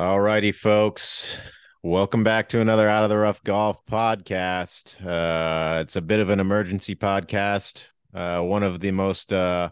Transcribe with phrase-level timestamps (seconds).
[0.00, 1.36] All righty, folks.
[1.82, 4.94] Welcome back to another Out of the Rough Golf podcast.
[5.04, 7.84] Uh, it's a bit of an emergency podcast.
[8.14, 9.68] Uh, one of the most uh,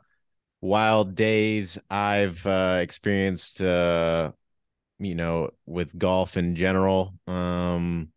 [0.61, 4.33] wild days I've uh, experienced, uh,
[4.99, 7.15] you know, with golf in general.
[7.27, 8.13] Um,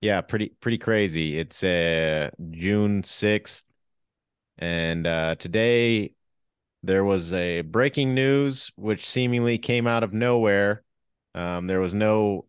[0.00, 1.38] yeah, pretty pretty crazy.
[1.38, 3.64] It's uh, June sixth,
[4.56, 5.04] and
[5.38, 6.14] today
[6.82, 10.82] there was a breaking news which seemingly came out of nowhere
[11.34, 12.46] um, there was no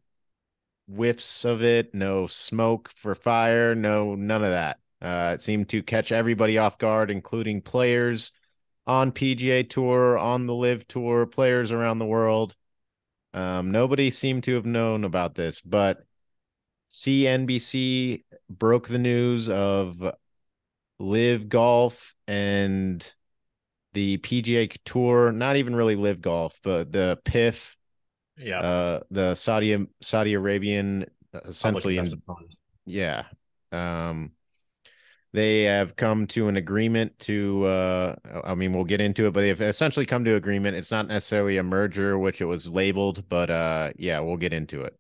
[0.88, 4.80] whiffs of it, no smoke for fire, no none of that.
[5.02, 8.32] Uh, it seemed to catch everybody off guard, including players
[8.88, 12.56] on PGA Tour, on the LIV Tour, players around the world.
[13.34, 16.06] Um, nobody seemed to have known about this, but
[16.90, 20.04] CNBC broke the news of
[21.00, 23.14] LIV Golf and
[23.94, 27.76] the PGA Tour, not even really LIV Golf, but the PIF
[28.38, 28.60] yeah.
[28.60, 32.08] Uh, the Saudi Saudi Arabian uh, essentially in,
[32.86, 33.24] yeah.
[33.72, 34.32] Um,
[35.34, 39.42] they have come to an agreement to uh I mean we'll get into it, but
[39.42, 40.78] they've essentially come to agreement.
[40.78, 44.82] It's not necessarily a merger, which it was labeled, but uh yeah, we'll get into
[44.82, 44.98] it.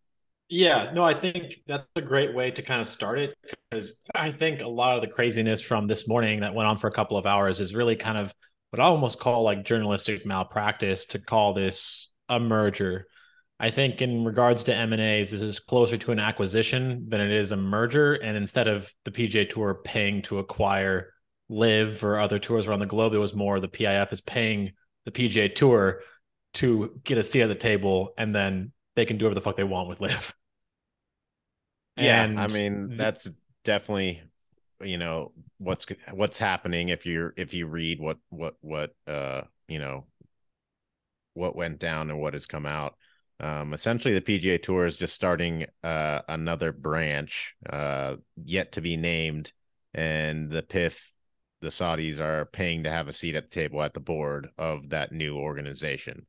[0.49, 3.35] Yeah, no, I think that's a great way to kind of start it
[3.69, 6.87] because I think a lot of the craziness from this morning that went on for
[6.87, 8.33] a couple of hours is really kind of
[8.71, 13.07] what I almost call like journalistic malpractice to call this a merger
[13.63, 17.53] I think in regards to M&As, this is closer to an acquisition than it is
[17.53, 18.15] a merger.
[18.15, 21.13] And instead of the PGA Tour paying to acquire
[21.47, 24.73] LIV or other tours around the globe, it was more the PIF is paying
[25.05, 26.01] the PGA Tour
[26.55, 29.55] to get a seat at the table and then they can do whatever the fuck
[29.55, 30.33] they want with LIV.
[31.95, 33.29] Yeah, and I mean that's
[33.63, 34.23] definitely
[34.81, 39.79] you know what's what's happening if you're if you read what what what uh you
[39.79, 40.05] know
[41.33, 42.95] what went down and what has come out
[43.39, 48.95] um, essentially, the PGA Tour is just starting uh, another branch uh, yet to be
[48.97, 49.51] named,
[49.93, 51.11] and the PIF,
[51.61, 54.89] the Saudis are paying to have a seat at the table at the board of
[54.89, 56.25] that new organization.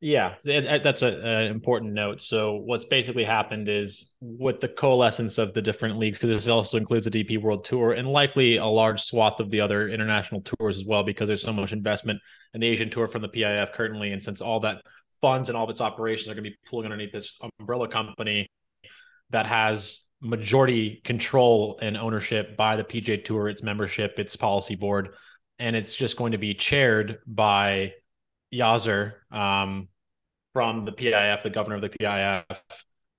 [0.00, 2.20] Yeah, that's an important note.
[2.20, 6.76] So, what's basically happened is with the coalescence of the different leagues, because this also
[6.76, 10.76] includes the DP World Tour and likely a large swath of the other international tours
[10.76, 12.20] as well, because there's so much investment
[12.52, 14.82] in the Asian Tour from the PIF currently, and since all that
[15.20, 18.48] funds and all of its operations are going to be pulling underneath this umbrella company
[19.30, 25.10] that has majority control and ownership by the PGA Tour, its membership, its policy board,
[25.58, 27.92] and it's just going to be chaired by
[28.52, 29.88] Yasir um,
[30.52, 32.44] from the PIF, the governor of the PIF,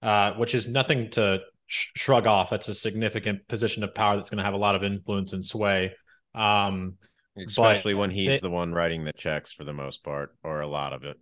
[0.02, 2.50] uh, which is nothing to sh- shrug off.
[2.50, 5.46] That's a significant position of power that's going to have a lot of influence and
[5.46, 5.94] sway.
[6.34, 6.96] Um,
[7.38, 10.94] Especially when he's the one writing the checks for the most part, or a lot
[10.94, 11.20] of it.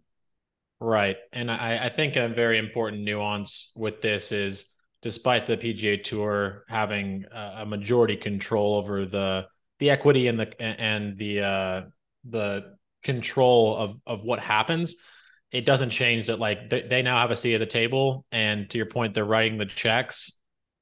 [0.83, 1.15] Right.
[1.31, 4.65] And I, I think a very important nuance with this is
[5.01, 9.47] despite the PGA Tour having a majority control over the
[9.79, 11.81] the equity and the and the uh,
[12.25, 14.97] the control of of what happens,
[15.53, 18.25] it doesn't change that like they, they now have a seat at the table.
[18.33, 20.33] And to your point, they're writing the checks,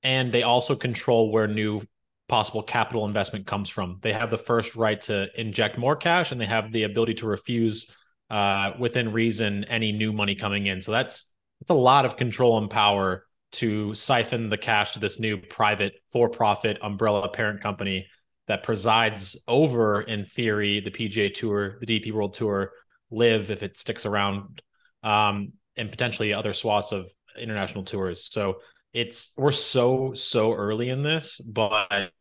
[0.02, 1.80] and they also control where new
[2.28, 4.00] possible capital investment comes from.
[4.02, 7.28] They have the first right to inject more cash, and they have the ability to
[7.28, 7.86] refuse
[8.32, 10.82] uh, within reason any new money coming in.
[10.82, 15.20] So that's that's a lot of control and power to siphon the cash to this
[15.20, 18.08] new private for-profit umbrella parent company
[18.48, 22.72] that presides over, in theory, the PGA Tour, the DP World Tour,
[23.12, 24.62] LIV if it sticks around,
[25.04, 28.32] um, and potentially other swaths of international tours.
[28.32, 28.62] So
[28.94, 32.12] it's we're so so early in this, but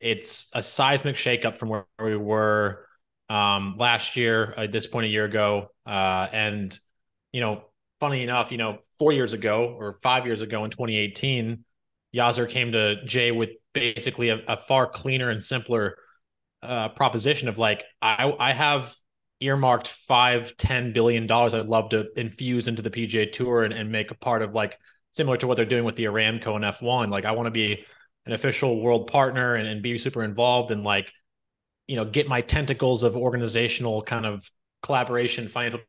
[0.00, 2.86] it's a seismic shakeup from where we were
[3.30, 5.68] um, last year at this point a year ago.
[5.86, 6.76] Uh, and,
[7.32, 7.62] you know,
[8.00, 11.64] funny enough, you know, four years ago or five years ago in 2018,
[12.14, 15.96] Yasir came to Jay with basically a, a far cleaner and simpler
[16.62, 18.94] uh, proposition of like, I, I have
[19.38, 23.92] earmarked five, ten billion dollars I'd love to infuse into the PGA tour and, and
[23.92, 24.76] make a part of like
[25.12, 27.10] similar to what they're doing with the Aramco and F1.
[27.10, 27.84] Like I want to be
[28.26, 31.12] an official world partner and, and be super involved and like
[31.90, 34.48] you know get my tentacles of organizational kind of
[34.80, 35.80] collaboration financial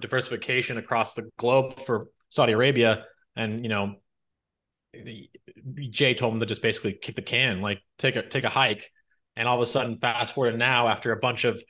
[0.00, 3.04] diversification across the globe for saudi arabia.
[3.34, 3.96] And you know
[5.90, 8.88] jay told him to just basically kick the can like take a take a hike.
[9.34, 11.60] And all of a sudden fast forward now after a bunch of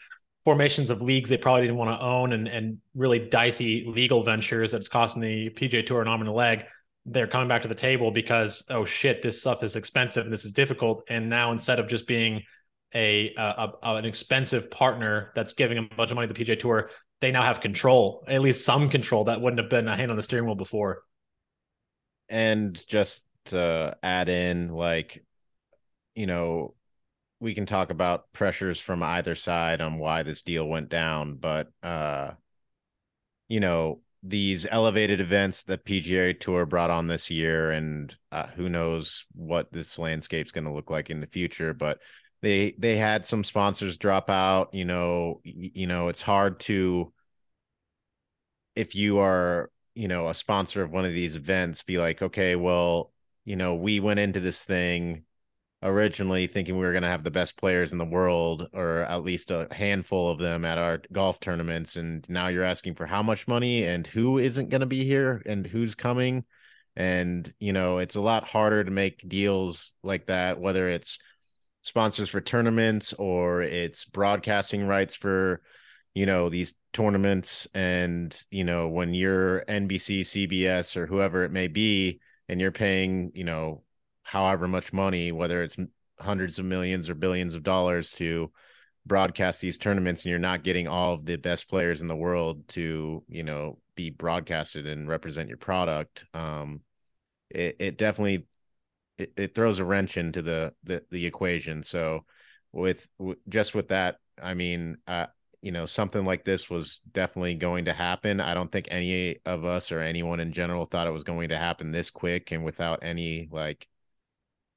[0.45, 4.71] formations of leagues they probably didn't want to own and and really dicey legal ventures
[4.71, 6.65] that's costing the PGA tour an arm and a leg
[7.07, 10.45] they're coming back to the table because oh shit this stuff is expensive and this
[10.45, 11.05] is difficult.
[11.09, 12.43] And now instead of just being
[12.95, 16.59] a, a, a, an expensive partner that's giving a bunch of money to the PGA
[16.59, 16.91] Tour,
[17.21, 20.17] they now have control, at least some control that wouldn't have been a hand on
[20.17, 21.03] the steering wheel before.
[22.29, 25.25] And just to add in, like,
[26.15, 26.75] you know,
[27.41, 31.69] we can talk about pressures from either side on why this deal went down, but
[31.83, 32.33] uh,
[33.49, 38.69] you know, these elevated events that PGA Tour brought on this year, and uh, who
[38.69, 41.73] knows what this landscape's going to look like in the future.
[41.73, 41.99] But
[42.43, 44.75] they they had some sponsors drop out.
[44.75, 47.13] You know, you know, it's hard to
[48.75, 52.57] if you are you know a sponsor of one of these events, be like, okay,
[52.57, 53.13] well,
[53.45, 55.25] you know, we went into this thing
[55.83, 59.23] originally thinking we were going to have the best players in the world or at
[59.23, 63.23] least a handful of them at our golf tournaments and now you're asking for how
[63.23, 66.45] much money and who isn't going to be here and who's coming
[66.97, 71.19] and you know it's a lot harder to make deals like that whether it's
[71.87, 75.63] sponsors for tournaments or it's broadcasting rights for
[76.15, 81.69] you know these tournaments and you know when you're NBC CBS or whoever it may
[81.69, 83.83] be and you're paying you know
[84.27, 85.77] however much money, whether it's
[86.19, 88.51] hundreds of millions or billions of dollars to
[89.07, 92.67] broadcast these tournaments and you're not getting all of the best players in the world
[92.67, 96.25] to, you know, be broadcasted and represent your product.
[96.35, 96.81] Um,
[97.51, 98.47] it, it definitely,
[99.19, 101.83] it, it throws a wrench into the, the, the equation.
[101.83, 102.25] So
[102.73, 103.09] with,
[103.49, 105.27] just with that, I mean, uh,
[105.63, 108.41] you know, something like this was definitely going to happen.
[108.41, 111.59] I don't think any of us or anyone in general thought it was going to
[111.59, 113.89] happen this quick and without any like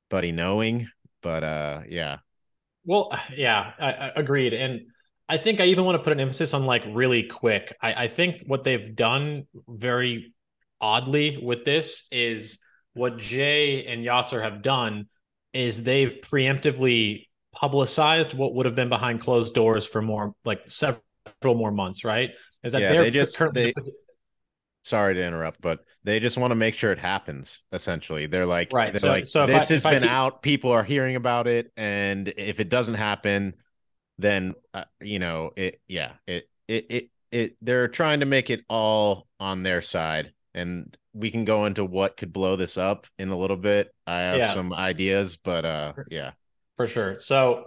[0.09, 0.87] buddy knowing.
[1.21, 2.17] But uh, yeah.
[2.85, 4.81] Well, yeah, I, I agreed, and
[5.27, 7.75] I think I even want to put an emphasis on like really quick.
[7.81, 10.33] I, I think what they've done very
[10.81, 12.59] oddly with this is
[12.99, 15.07] what Jay and Yasser have done
[15.53, 21.01] is they've preemptively publicized what would have been behind closed doors for more like several
[21.43, 22.31] more months, right?
[22.63, 23.81] Is that yeah, they're they just currently they,
[24.83, 27.61] sorry to interrupt, but they just want to make sure it happens.
[27.71, 28.93] Essentially, they're like, right.
[28.93, 30.11] They're so, like, so this I, has been keep...
[30.11, 30.41] out.
[30.41, 33.53] People are hearing about it, and if it doesn't happen,
[34.17, 35.81] then uh, you know it.
[35.87, 37.57] Yeah, it, it, it, it.
[37.61, 42.17] They're trying to make it all on their side, and we can go into what
[42.17, 43.93] could blow this up in a little bit.
[44.07, 44.53] I have yeah.
[44.53, 46.31] some ideas, but uh, yeah,
[46.77, 47.19] for sure.
[47.19, 47.65] So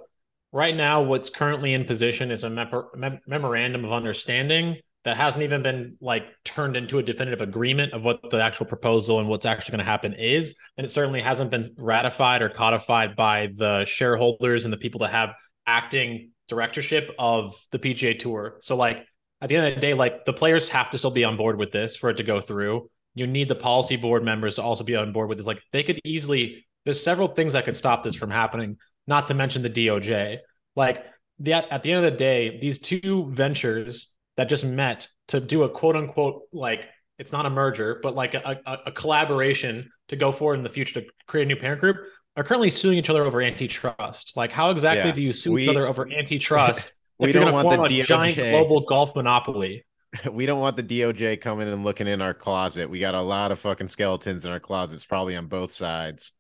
[0.52, 5.62] right now, what's currently in position is a mem- memorandum of understanding that hasn't even
[5.62, 9.72] been like turned into a definitive agreement of what the actual proposal and what's actually
[9.72, 14.64] going to happen is and it certainly hasn't been ratified or codified by the shareholders
[14.64, 15.34] and the people that have
[15.66, 19.04] acting directorship of the PGA Tour so like
[19.40, 21.58] at the end of the day like the players have to still be on board
[21.58, 24.84] with this for it to go through you need the policy board members to also
[24.84, 28.02] be on board with this like they could easily there's several things that could stop
[28.02, 28.76] this from happening
[29.06, 30.38] not to mention the DOJ
[30.76, 31.04] like
[31.38, 35.62] the, at the end of the day these two ventures that just met to do
[35.64, 36.88] a quote unquote like
[37.22, 40.68] it's not a merger, but like a, a, a, collaboration to go forward in the
[40.68, 41.96] future to create a new parent group
[42.36, 44.32] are currently suing each other over antitrust.
[44.36, 45.14] Like, how exactly yeah.
[45.14, 46.92] do you sue we, each other over antitrust?
[47.18, 48.06] we if don't want form the a DOJ.
[48.06, 49.84] giant global golf monopoly.
[50.30, 52.90] We don't want the DOJ coming and looking in our closet.
[52.90, 56.32] We got a lot of fucking skeletons in our closets, probably on both sides.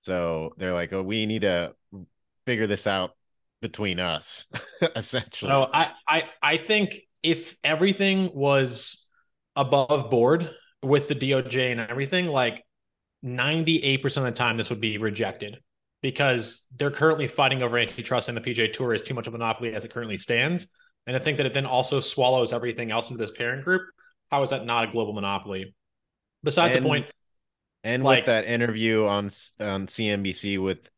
[0.00, 1.74] So they're like, oh, we need to
[2.44, 3.12] figure this out
[3.62, 4.44] between us,
[4.96, 5.48] essentially.
[5.48, 9.08] So I, I, I think if everything was
[9.56, 10.50] above board
[10.82, 12.62] with the DOJ and everything, like
[13.24, 15.58] 98% of the time, this would be rejected
[16.02, 19.38] because they're currently fighting over antitrust and the PGA Tour is too much of a
[19.38, 20.66] monopoly as it currently stands.
[21.06, 23.82] And I think that it then also swallows everything else into this parent group.
[24.30, 25.74] How is that not a global monopoly?
[26.42, 27.06] Besides and, the point,
[27.82, 29.26] and like, with that interview on
[29.60, 30.88] on CNBC with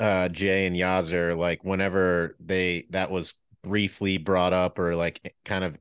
[0.00, 5.64] uh Jay and Yasser, like whenever they that was briefly brought up or like kind
[5.64, 5.76] of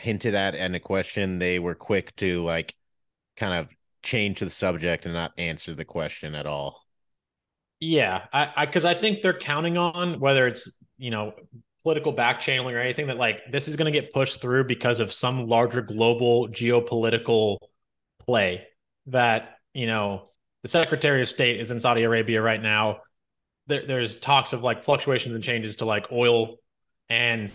[0.00, 2.74] hinted at and a question, they were quick to like
[3.36, 3.68] kind of
[4.02, 6.84] change the subject and not answer the question at all.
[7.80, 11.34] Yeah, I I because I, I, think they're counting on whether it's you know
[11.82, 15.00] political back channeling or anything that like this is going to get pushed through because
[15.00, 17.58] of some larger global geopolitical
[18.20, 18.66] play
[19.06, 20.30] that you know
[20.62, 23.00] the Secretary of State is in Saudi Arabia right now.
[23.66, 26.56] There, there's talks of like fluctuations and changes to like oil
[27.08, 27.50] and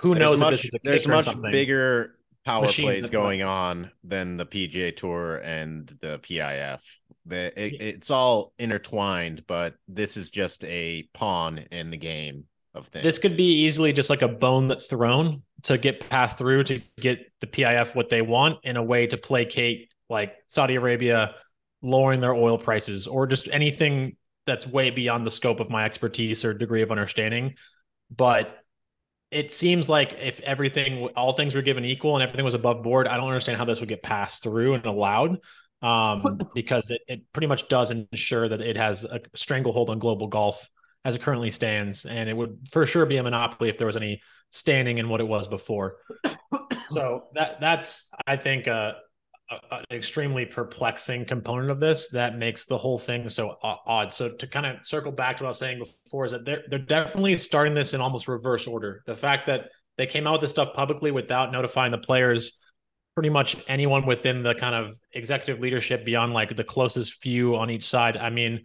[0.00, 4.94] who there's knows much, there's much bigger power Machines plays going on than the PGA
[4.94, 6.80] Tour and the PIF.
[7.26, 12.44] The, it, it's all intertwined, but this is just a pawn in the game
[12.74, 13.02] of things.
[13.02, 16.80] This could be easily just like a bone that's thrown to get passed through to
[17.00, 21.34] get the PIF what they want in a way to placate like Saudi Arabia
[21.82, 24.16] lowering their oil prices or just anything
[24.46, 27.54] that's way beyond the scope of my expertise or degree of understanding
[28.14, 28.58] but
[29.34, 33.08] it seems like if everything, all things were given equal and everything was above board,
[33.08, 35.38] I don't understand how this would get passed through and allowed.
[35.82, 40.28] Um, because it, it pretty much does ensure that it has a stranglehold on global
[40.28, 40.70] golf
[41.04, 42.04] as it currently stands.
[42.06, 45.20] And it would for sure be a monopoly if there was any standing in what
[45.20, 45.96] it was before.
[46.88, 48.92] so that that's I think uh,
[49.50, 54.12] an extremely perplexing component of this that makes the whole thing so odd.
[54.12, 56.62] So to kind of circle back to what I was saying before is that they're
[56.68, 59.02] they're definitely starting this in almost reverse order.
[59.06, 62.58] The fact that they came out with this stuff publicly without notifying the players,
[63.14, 67.70] pretty much anyone within the kind of executive leadership beyond like the closest few on
[67.70, 68.16] each side.
[68.16, 68.62] I mean,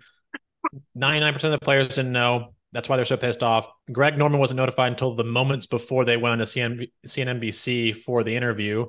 [0.98, 2.54] 99% of the players didn't know.
[2.72, 3.68] That's why they're so pissed off.
[3.92, 8.24] Greg Norman wasn't notified until the moments before they went on to CN- CNBC for
[8.24, 8.86] the interview.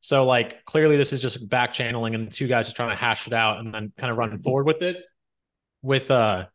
[0.00, 2.96] So like clearly this is just back channeling and the two guys are trying to
[2.96, 4.96] hash it out and then kind of running forward with it
[5.80, 6.46] with uh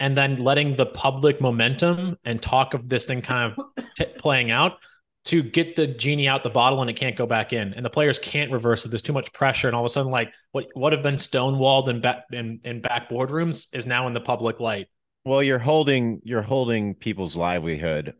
[0.00, 4.50] and then letting the public momentum and talk of this thing kind of t- playing
[4.50, 4.78] out
[5.24, 7.72] to get the genie out the bottle and it can't go back in.
[7.74, 8.90] And the players can't reverse it.
[8.90, 9.68] There's too much pressure.
[9.68, 12.80] And all of a sudden like what what have been stonewalled in back in, in
[12.80, 14.88] back boardrooms is now in the public light.
[15.24, 18.14] Well you're holding you're holding people's livelihood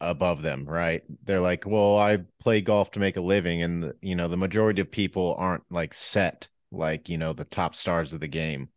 [0.00, 1.02] above them, right?
[1.24, 4.36] They're like, well, I play golf to make a living, and the, you know the
[4.36, 8.68] majority of people aren't like set like you know the top stars of the game,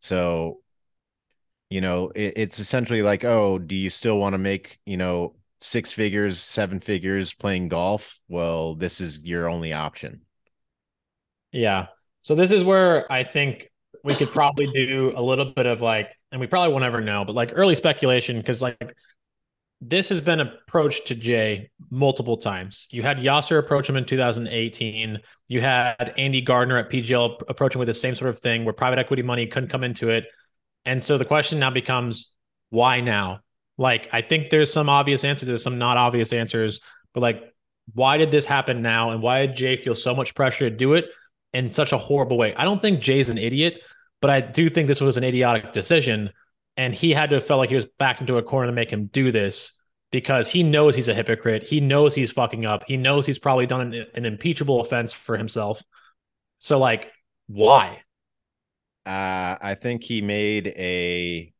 [0.00, 0.60] so
[1.68, 5.34] you know it, it's essentially like, oh, do you still want to make you know
[5.60, 8.18] six figures, seven figures playing golf?
[8.28, 10.22] Well, this is your only option.
[11.52, 11.86] Yeah.
[12.22, 13.70] So this is where I think
[14.02, 17.24] we could probably do a little bit of like, and we probably won't ever know,
[17.24, 18.96] but like early speculation because like
[19.80, 22.86] this has been approached to Jay multiple times.
[22.90, 25.18] You had Yasser approach him in 2018.
[25.48, 28.98] You had Andy Gardiner at PGL approaching with the same sort of thing where private
[28.98, 30.24] equity money couldn't come into it.
[30.84, 32.34] And so the question now becomes
[32.68, 33.40] why now?
[33.80, 36.80] Like, I think there's some obvious answers, there's some not obvious answers,
[37.14, 37.42] but like,
[37.94, 39.10] why did this happen now?
[39.10, 41.06] And why did Jay feel so much pressure to do it
[41.54, 42.54] in such a horrible way?
[42.54, 43.80] I don't think Jay's an idiot,
[44.20, 46.30] but I do think this was an idiotic decision
[46.76, 48.90] and he had to have felt like he was backed into a corner to make
[48.90, 49.72] him do this
[50.10, 51.62] because he knows he's a hypocrite.
[51.62, 52.84] He knows he's fucking up.
[52.86, 55.82] He knows he's probably done an, an impeachable offense for himself.
[56.58, 57.10] So, like,
[57.46, 58.02] why?
[59.06, 61.54] Uh, I think he made a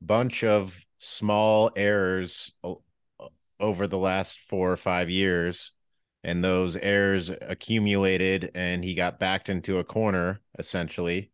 [0.00, 2.50] bunch of small errors
[3.60, 5.72] over the last four or five years,
[6.22, 11.30] and those errors accumulated, and he got backed into a corner essentially.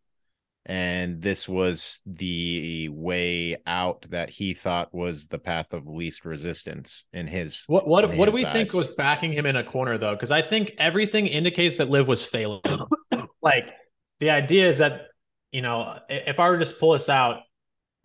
[0.66, 7.06] And this was the way out that he thought was the path of least resistance
[7.12, 8.52] in his what what what do we eyes.
[8.52, 10.14] think was backing him in a corner though?
[10.14, 12.60] Because i think everything indicates that LIV was failing.
[13.42, 13.70] Like
[14.18, 15.06] the idea is that
[15.50, 17.40] you know if i were to just pull this out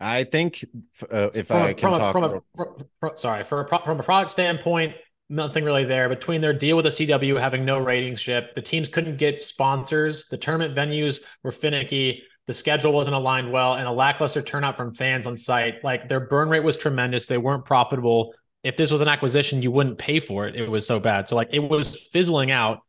[0.00, 0.64] i think
[1.12, 4.00] uh, if from, i can from talk from a, from, from, sorry for a, from
[4.00, 4.94] a product standpoint
[5.28, 8.88] nothing really there between their deal with the cw having no ratings ship the teams
[8.88, 13.92] couldn't get sponsors the tournament venues were finicky the schedule wasn't aligned well, and a
[13.92, 15.82] lackluster turnout from fans on site.
[15.82, 17.26] Like their burn rate was tremendous.
[17.26, 18.34] They weren't profitable.
[18.62, 20.54] If this was an acquisition, you wouldn't pay for it.
[20.54, 21.28] It was so bad.
[21.28, 22.80] So like it was fizzling out.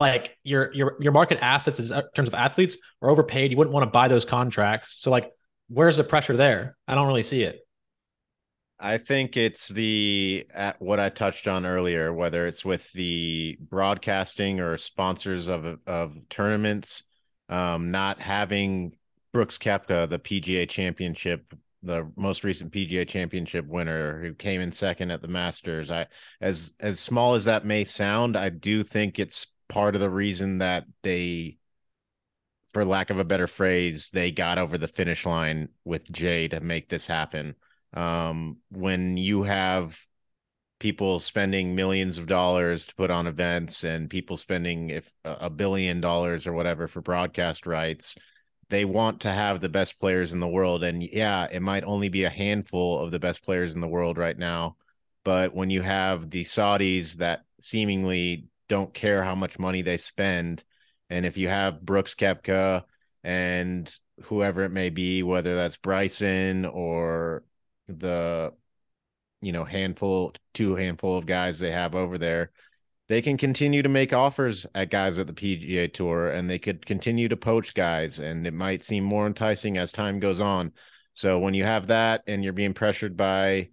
[0.00, 3.50] Like your your your market assets is, in terms of athletes are overpaid.
[3.50, 5.00] You wouldn't want to buy those contracts.
[5.00, 5.30] So like,
[5.68, 6.76] where's the pressure there?
[6.86, 7.60] I don't really see it.
[8.80, 14.60] I think it's the at what I touched on earlier, whether it's with the broadcasting
[14.60, 17.02] or sponsors of of tournaments
[17.48, 18.92] um, not having
[19.32, 25.10] Brooks Koepka, the PGA Championship, the most recent PGA Championship winner, who came in second
[25.10, 25.90] at the Masters.
[25.90, 26.06] I,
[26.40, 30.58] as as small as that may sound, I do think it's part of the reason
[30.58, 31.57] that they,
[32.72, 36.60] for lack of a better phrase, they got over the finish line with Jay to
[36.60, 37.54] make this happen.
[37.94, 39.98] Um, when you have
[40.78, 46.00] people spending millions of dollars to put on events and people spending if a billion
[46.00, 48.14] dollars or whatever for broadcast rights
[48.70, 52.08] they want to have the best players in the world and yeah it might only
[52.08, 54.76] be a handful of the best players in the world right now
[55.24, 60.62] but when you have the saudis that seemingly don't care how much money they spend
[61.10, 62.84] and if you have brooks koepka
[63.24, 67.44] and whoever it may be whether that's bryson or
[67.86, 68.52] the
[69.40, 72.50] you know handful two handful of guys they have over there
[73.08, 76.84] they can continue to make offers at guys at the PGA Tour and they could
[76.84, 80.72] continue to poach guys and it might seem more enticing as time goes on.
[81.14, 83.70] So when you have that and you're being pressured by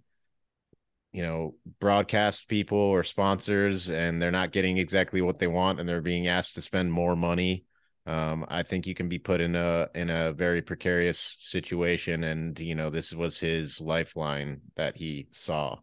[1.16, 5.88] you know broadcast people or sponsors and they're not getting exactly what they want and
[5.88, 7.64] they're being asked to spend more money
[8.06, 12.58] um, I think you can be put in a in a very precarious situation, and
[12.60, 15.78] you know this was his lifeline that he saw.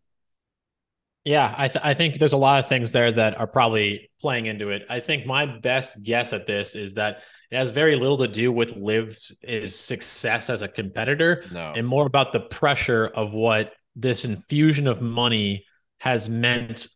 [1.25, 4.45] Yeah, I, th- I think there's a lot of things there that are probably playing
[4.45, 4.83] into it.
[4.89, 8.51] I think my best guess at this is that it has very little to do
[8.51, 9.33] with Liv's
[9.73, 11.73] success as a competitor No.
[11.75, 15.65] and more about the pressure of what this infusion of money
[15.99, 16.87] has meant,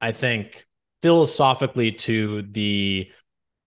[0.00, 0.66] I think,
[1.02, 3.10] philosophically to the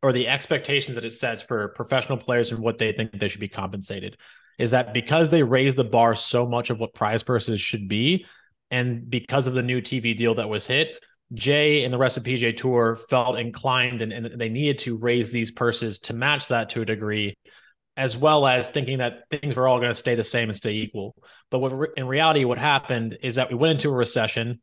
[0.03, 3.39] or the expectations that it sets for professional players and what they think they should
[3.39, 4.17] be compensated
[4.57, 8.25] is that because they raise the bar so much of what prize purses should be
[8.71, 10.93] and because of the new TV deal that was hit,
[11.33, 15.31] Jay and the rest of PGA Tour felt inclined and, and they needed to raise
[15.31, 17.37] these purses to match that to a degree,
[17.97, 20.73] as well as thinking that things were all going to stay the same and stay
[20.73, 21.15] equal.
[21.49, 24.61] But what in reality, what happened is that we went into a recession.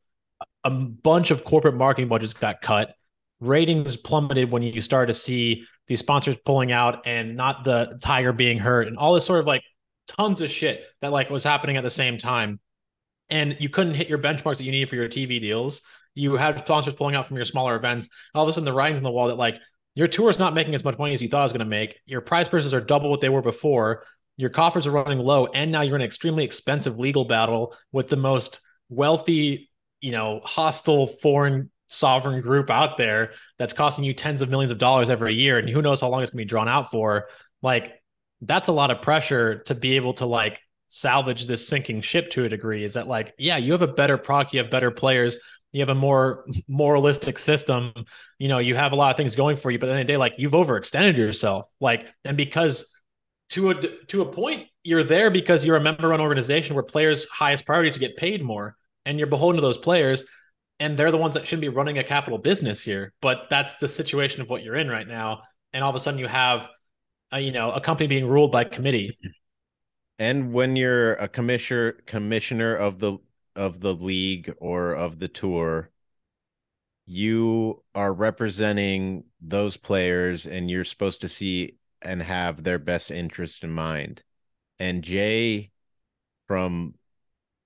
[0.64, 2.94] A bunch of corporate marketing budgets got cut.
[3.40, 8.32] Ratings plummeted when you started to see these sponsors pulling out and not the tiger
[8.32, 9.62] being hurt and all this sort of like
[10.06, 12.60] tons of shit that like was happening at the same time
[13.30, 15.82] and you couldn't hit your benchmarks that you needed for your TV deals.
[16.14, 18.08] You had sponsors pulling out from your smaller events.
[18.34, 19.60] All of a sudden, the writing's on the wall that like
[19.98, 21.64] your tour is not making as much money as you thought it was going to
[21.64, 21.98] make.
[22.06, 24.04] Your prize purses are double what they were before.
[24.36, 28.06] Your coffers are running low, and now you're in an extremely expensive legal battle with
[28.06, 34.40] the most wealthy, you know, hostile foreign sovereign group out there that's costing you tens
[34.40, 36.48] of millions of dollars every year, and who knows how long it's going to be
[36.48, 37.26] drawn out for.
[37.60, 38.00] Like,
[38.40, 42.44] that's a lot of pressure to be able to like salvage this sinking ship to
[42.44, 45.36] a degree is that like yeah you have a better product you have better players
[45.72, 47.92] you have a more moralistic system
[48.38, 50.00] you know you have a lot of things going for you but at the end
[50.02, 51.66] of the day like you've overextended yourself.
[51.80, 52.90] Like and because
[53.50, 53.74] to a
[54.06, 57.90] to a point you're there because you're a member run organization where players highest priority
[57.90, 60.24] is to get paid more and you're beholden to those players
[60.80, 63.12] and they're the ones that shouldn't be running a capital business here.
[63.20, 65.42] But that's the situation of what you're in right now.
[65.72, 66.68] And all of a sudden you have
[67.32, 69.18] a, you know a company being ruled by committee.
[70.18, 73.18] And when you're a commissioner commissioner of the
[73.58, 75.90] of the league or of the tour,
[77.06, 83.64] you are representing those players and you're supposed to see and have their best interest
[83.64, 84.22] in mind.
[84.78, 85.72] And Jay
[86.46, 86.94] from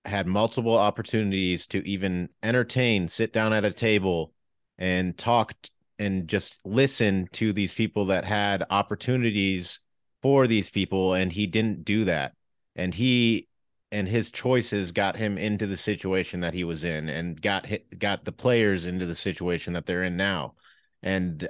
[0.04, 4.32] had multiple opportunities to even entertain, sit down at a table
[4.78, 5.54] and talk
[5.98, 9.78] and just listen to these people that had opportunities
[10.22, 12.32] for these people and he didn't do that
[12.74, 13.48] and he
[13.92, 17.98] and his choices got him into the situation that he was in and got hit,
[17.98, 20.54] got the players into the situation that they're in now.
[21.02, 21.48] And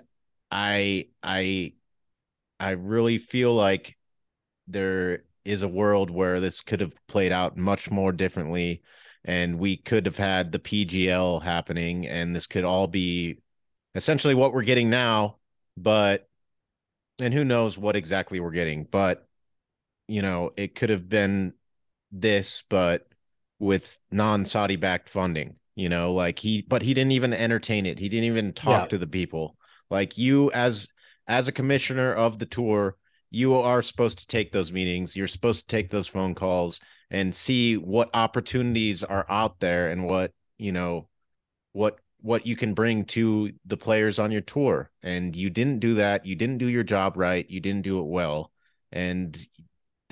[0.50, 1.72] i i
[2.60, 3.96] i really feel like
[4.68, 8.82] there is a world where this could have played out much more differently
[9.24, 13.38] and we could have had the PGL happening and this could all be
[13.94, 15.38] essentially what we're getting now
[15.76, 16.28] but
[17.18, 19.26] and who knows what exactly we're getting but
[20.08, 21.54] you know, it could have been
[22.12, 23.06] this, but
[23.58, 27.98] with non Saudi backed funding, you know, like he, but he didn't even entertain it.
[27.98, 28.88] He didn't even talk yeah.
[28.88, 29.56] to the people.
[29.90, 30.88] Like you, as,
[31.26, 32.96] as a commissioner of the tour,
[33.30, 35.16] you are supposed to take those meetings.
[35.16, 40.06] You're supposed to take those phone calls and see what opportunities are out there and
[40.06, 41.08] what, you know,
[41.72, 44.90] what what you can bring to the players on your tour.
[45.02, 46.24] And you didn't do that.
[46.24, 47.48] You didn't do your job right.
[47.50, 48.52] You didn't do it well.
[48.92, 49.36] And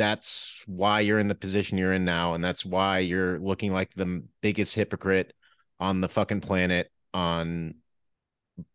[0.01, 3.93] that's why you're in the position you're in now and that's why you're looking like
[3.93, 5.35] the biggest hypocrite
[5.79, 7.75] on the fucking planet on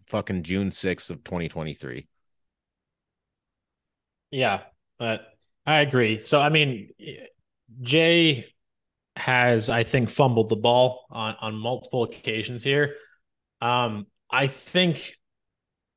[0.06, 2.08] fucking June 6th of 2023.
[4.30, 4.62] Yeah,
[5.00, 5.26] but
[5.66, 6.20] I agree.
[6.20, 6.90] So I mean
[7.82, 8.46] Jay
[9.16, 12.98] has I think fumbled the ball on on multiple occasions here.
[13.62, 15.16] Um I think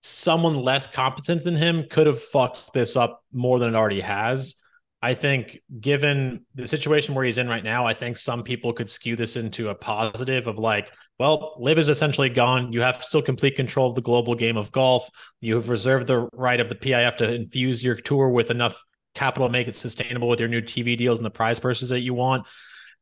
[0.01, 4.55] someone less competent than him could have fucked this up more than it already has.
[5.01, 8.91] I think, given the situation where he's in right now, I think some people could
[8.91, 12.73] skew this into a positive of like, well, LIV is essentially gone.
[12.73, 15.09] You have still complete control of the global game of golf.
[15.41, 18.83] You have reserved the right of the PIF to infuse your tour with enough
[19.15, 22.01] capital to make it sustainable with your new TV deals and the prize purses that
[22.01, 22.47] you want.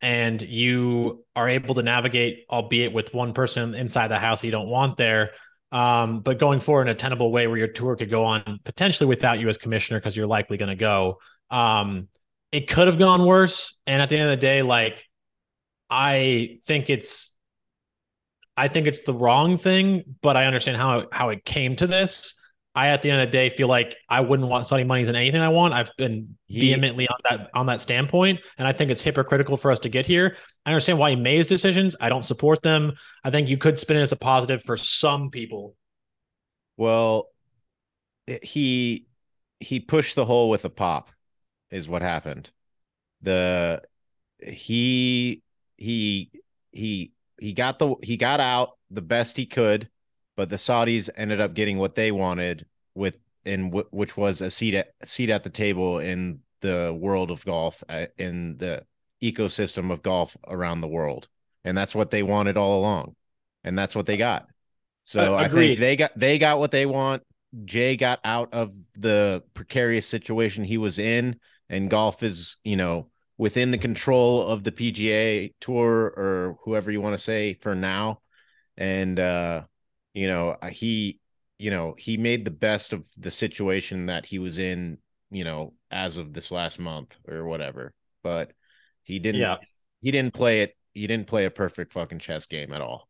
[0.02, 4.68] And you are able to navigate, albeit with one person inside the house you don't
[4.68, 5.30] want there.
[5.72, 9.06] Um, but going forward in a tenable way where your tour could go on potentially
[9.06, 11.18] without you as commissioner because you're likely going to go.
[11.50, 12.08] Um,
[12.52, 13.78] it could have gone worse.
[13.86, 15.02] And at the end of the day, like
[15.90, 17.36] I think it's
[18.56, 22.34] I think it's the wrong thing, but I understand how how it came to this.
[22.74, 25.16] I at the end of the day feel like I wouldn't want Saudi monies in
[25.16, 25.72] anything I want.
[25.72, 29.78] I've been vehemently on that on that standpoint, and I think it's hypocritical for us
[29.80, 30.36] to get here.
[30.64, 31.96] I understand why he made his decisions.
[32.00, 32.92] I don't support them.
[33.24, 35.74] I think you could spin it as a positive for some people.
[36.76, 37.28] Well,
[38.42, 39.06] he
[39.58, 41.10] he pushed the hole with a pop
[41.70, 42.50] is what happened.
[43.22, 43.82] The
[44.40, 45.42] he
[45.76, 46.30] he
[46.70, 49.88] he he got the he got out the best he could,
[50.36, 54.50] but the Saudis ended up getting what they wanted with in w- which was a
[54.50, 58.82] seat at seat at the table in the world of golf uh, in the
[59.22, 61.28] ecosystem of golf around the world,
[61.64, 63.14] and that's what they wanted all along,
[63.64, 64.46] and that's what they got.
[65.04, 67.22] So uh, I think they got they got what they want.
[67.64, 71.36] Jay got out of the precarious situation he was in,
[71.68, 77.00] and golf is you know within the control of the PGA Tour or whoever you
[77.00, 78.20] want to say for now.
[78.76, 79.62] And uh,
[80.14, 81.20] you know, he
[81.58, 84.98] you know, he made the best of the situation that he was in,
[85.30, 87.94] you know, as of this last month or whatever.
[88.22, 88.52] But
[89.02, 89.58] he didn't yeah.
[90.00, 93.08] he didn't play it he didn't play a perfect fucking chess game at all.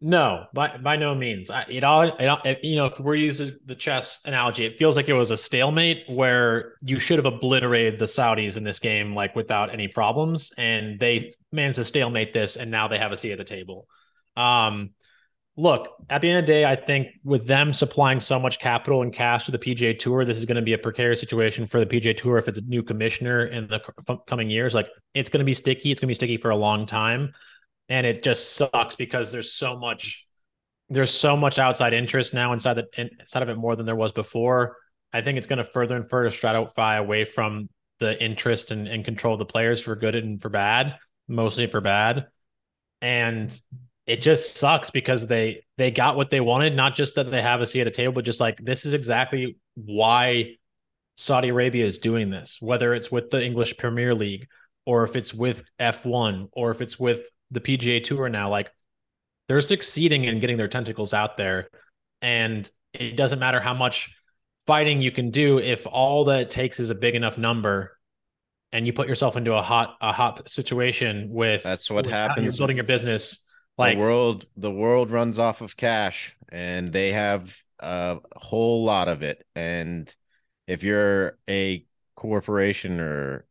[0.00, 1.50] No, by by no means.
[1.50, 5.08] I, it all, it you know, if we're using the chess analogy, it feels like
[5.08, 9.34] it was a stalemate where you should have obliterated the Saudis in this game like
[9.34, 13.32] without any problems, and they managed to stalemate this, and now they have a seat
[13.32, 13.86] at the table.
[14.36, 14.90] Um,
[15.56, 19.00] look, at the end of the day, I think with them supplying so much capital
[19.00, 21.78] and cash to the PGA Tour, this is going to be a precarious situation for
[21.78, 23.80] the PGA Tour if it's a new commissioner in the
[24.26, 24.74] coming years.
[24.74, 25.92] Like it's going to be sticky.
[25.92, 27.32] It's going to be sticky for a long time
[27.88, 30.26] and it just sucks because there's so much
[30.90, 32.86] there's so much outside interest now inside the
[33.20, 34.76] inside of it more than there was before.
[35.12, 37.68] I think it's going to further and further stratify away from
[38.00, 40.96] the interest and, and control of the players for good and for bad,
[41.28, 42.26] mostly for bad.
[43.00, 43.58] And
[44.06, 47.60] it just sucks because they they got what they wanted, not just that they have
[47.60, 50.56] a seat at the table, but just like this is exactly why
[51.16, 54.48] Saudi Arabia is doing this, whether it's with the English Premier League
[54.84, 58.70] or if it's with F1 or if it's with the PGA Tour now, like
[59.48, 61.68] they're succeeding in getting their tentacles out there.
[62.20, 64.14] And it doesn't matter how much
[64.66, 67.98] fighting you can do if all that it takes is a big enough number
[68.72, 72.76] and you put yourself into a hot a hot situation with that's what happens building
[72.76, 73.44] your business
[73.76, 79.08] like the world the world runs off of cash and they have a whole lot
[79.08, 80.14] of it and
[80.66, 81.84] if you're a
[82.16, 83.44] corporation or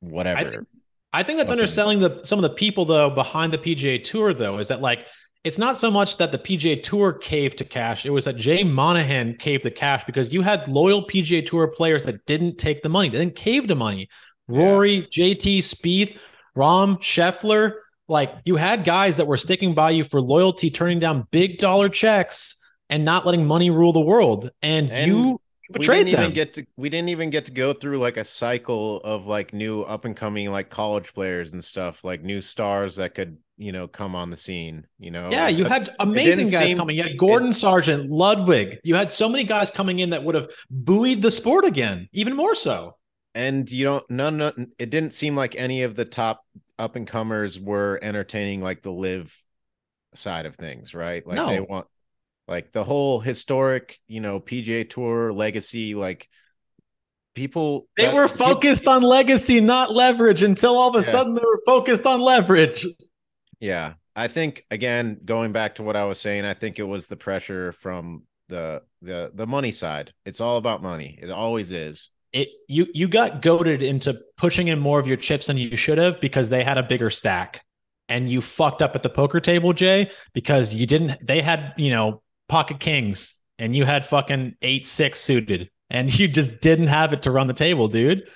[0.00, 0.66] whatever
[1.12, 1.60] I think, that's okay.
[1.60, 5.06] underselling the some of the people though behind the PGA Tour though is that like
[5.44, 8.04] it's not so much that the PGA Tour caved to cash.
[8.04, 12.04] It was that Jay Monahan caved to cash because you had loyal PGA Tour players
[12.04, 14.08] that didn't take the money, they didn't cave to money.
[14.48, 15.34] Rory, yeah.
[15.34, 16.18] JT, Spieth,
[16.56, 17.74] Rahm, Scheffler,
[18.08, 21.88] like you had guys that were sticking by you for loyalty, turning down big dollar
[21.88, 22.56] checks
[22.90, 24.50] and not letting money rule the world.
[24.62, 26.20] And, and you we didn't them.
[26.22, 29.52] even get to we didn't even get to go through like a cycle of like
[29.52, 33.70] new up and coming like college players and stuff like new stars that could you
[33.70, 35.28] know come on the scene you know?
[35.30, 36.96] Yeah you had amazing guys seem, coming.
[36.96, 38.80] You had gordon it, sargent Ludvig.
[38.82, 42.34] You had so many guys coming in that would have buoyed the sport again even
[42.34, 42.96] more so.
[43.34, 46.44] And you don't none, it didn't seem like any of the top
[46.78, 49.36] up and comers were entertaining like the LIV
[50.14, 51.26] side of things right?
[51.26, 51.48] Like no.
[51.48, 51.86] they want
[52.48, 56.28] like the whole historic, you know, PGA Tour legacy, like
[57.34, 61.12] people they that, were focused people, on legacy, not leverage until all of a yeah.
[61.12, 62.86] sudden they were focused on leverage.
[63.60, 63.94] Yeah.
[64.16, 67.16] I think again, going back to what I was saying, I think it was the
[67.16, 70.12] pressure from the the the money side.
[70.24, 71.18] It's all about money.
[71.22, 72.10] It always is.
[72.32, 75.98] It you you got goaded into pushing in more of your chips than you should
[75.98, 77.62] have because they had a bigger stack.
[78.08, 81.90] And you fucked up at the poker table, Jay, because you didn't they had, you
[81.90, 87.12] know, pocket kings and you had fucking eight six suited and you just didn't have
[87.12, 88.28] it to run the table, dude.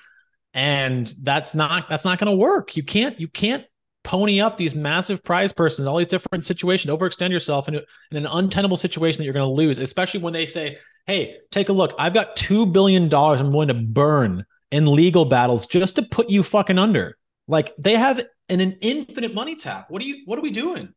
[0.53, 2.75] And that's not that's not going to work.
[2.75, 3.65] You can't you can't
[4.03, 8.27] pony up these massive prize persons, all these different situations, overextend yourself in, in an
[8.27, 11.95] untenable situation that you're going to lose, especially when they say, "Hey, take a look.
[11.97, 16.29] I've got two billion dollars I'm going to burn in legal battles just to put
[16.29, 19.89] you fucking under." Like they have an, an infinite money tap.
[19.89, 20.21] What are you?
[20.25, 20.93] What are we doing?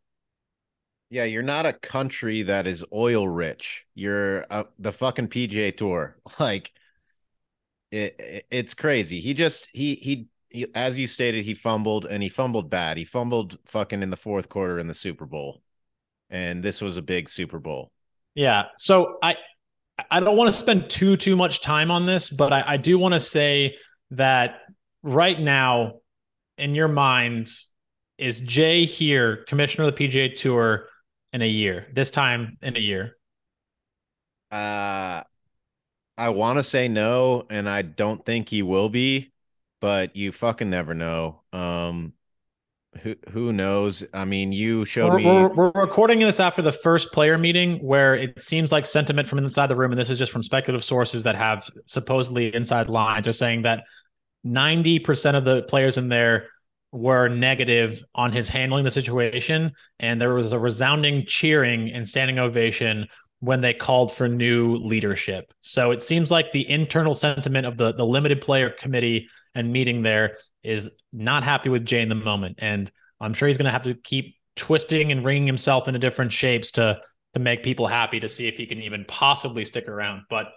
[1.09, 3.85] Yeah, you're not a country that is oil rich.
[3.95, 4.47] You're
[4.79, 6.17] the fucking PGA Tour.
[6.39, 6.73] Like
[7.91, 9.21] it, it, it's crazy.
[9.21, 12.97] He just he, he he as you stated he fumbled and he fumbled bad.
[12.97, 15.63] He fumbled fucking in the fourth quarter in the Super Bowl.
[16.31, 17.93] And this was a big Super Bowl.
[18.35, 18.65] Yeah.
[18.79, 19.37] So I
[20.11, 22.99] I don't want to spend too too much time on this, but I, I do
[22.99, 23.77] want to say
[24.11, 24.61] that
[25.03, 26.01] right now
[26.59, 27.49] in your mind
[28.19, 30.89] is Jay here, commissioner of the PGA Tour,
[31.37, 31.87] in a year.
[31.93, 33.19] This time in a year.
[34.51, 35.23] Uh
[36.19, 39.33] I want to say no and I don't think he will be,
[39.83, 41.43] but you fucking never know.
[41.53, 42.15] Um
[43.03, 44.03] who who knows?
[44.15, 45.27] I mean, you showed we're, me.
[45.27, 49.39] We're, we're, recording this after the first player meeting, where it seems like sentiment from
[49.39, 53.29] inside the room, and this is just from speculative sources that have supposedly inside lines,
[53.29, 53.85] are saying that
[54.43, 56.49] ninety percent of the players in there
[56.97, 62.39] were negative on his handling the situation, and there was a resounding cheering and standing
[62.39, 63.07] ovation
[63.41, 65.53] when they called for new leadership.
[65.61, 70.03] So it seems like the internal sentiment of the the limited player committee and meeting
[70.03, 73.73] there is not happy with Jay in the moment, and I'm sure he's going to
[73.73, 77.01] have to keep twisting and wringing himself into different shapes to
[77.35, 80.23] to make people happy to see if he can even possibly stick around.
[80.31, 80.49] But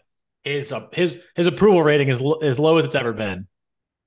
[0.44, 3.48] his uh, his his approval rating is as low as it's ever been.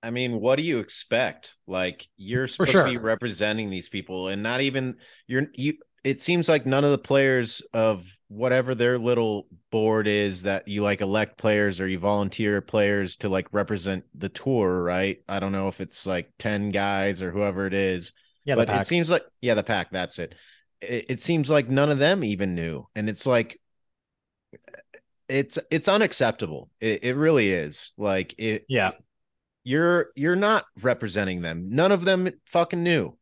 [0.03, 1.55] I mean, what do you expect?
[1.67, 2.85] Like you're supposed sure.
[2.85, 5.75] to be representing these people, and not even you're you.
[6.03, 10.83] It seems like none of the players of whatever their little board is that you
[10.83, 15.19] like elect players or you volunteer players to like represent the tour, right?
[15.29, 18.13] I don't know if it's like ten guys or whoever it is.
[18.45, 19.93] Yeah, but it seems like yeah, the pack.
[19.93, 20.35] That's it.
[20.81, 21.07] it.
[21.09, 23.61] It seems like none of them even knew, and it's like
[25.29, 26.69] it's it's unacceptable.
[26.81, 27.93] It, it really is.
[27.97, 28.65] Like it.
[28.69, 28.91] Yeah
[29.65, 31.69] you're you're not representing them.
[31.71, 33.17] None of them fucking knew.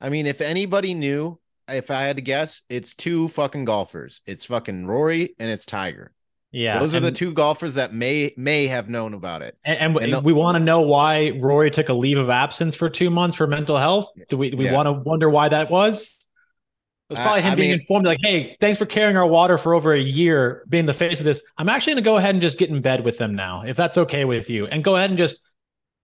[0.00, 4.20] I mean, if anybody knew, if I had to guess, it's two fucking golfers.
[4.26, 6.12] It's fucking Rory and it's Tiger.
[6.50, 9.58] Yeah, those are the two golfers that may may have known about it.
[9.64, 12.88] And, and, and we want to know why Rory took a leave of absence for
[12.88, 14.08] two months for mental health.
[14.28, 14.72] Do we do we yeah.
[14.72, 16.16] want to wonder why that was?
[17.10, 19.58] It was probably him I being mean, informed, like, "Hey, thanks for carrying our water
[19.58, 21.42] for over a year, being the face of this.
[21.58, 23.76] I'm actually going to go ahead and just get in bed with them now, if
[23.76, 25.40] that's okay with you, and go ahead and just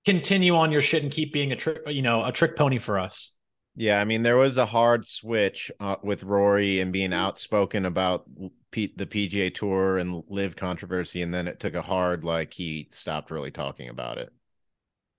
[0.04, 2.98] continue on your shit and keep being a trick, you know, a trick pony for
[2.98, 3.34] us.
[3.76, 8.26] Yeah, I mean, there was a hard switch uh, with Rory and being outspoken about
[8.72, 12.88] P- the PGA Tour and LIV controversy, and then it took a hard like he
[12.90, 14.30] stopped really talking about it.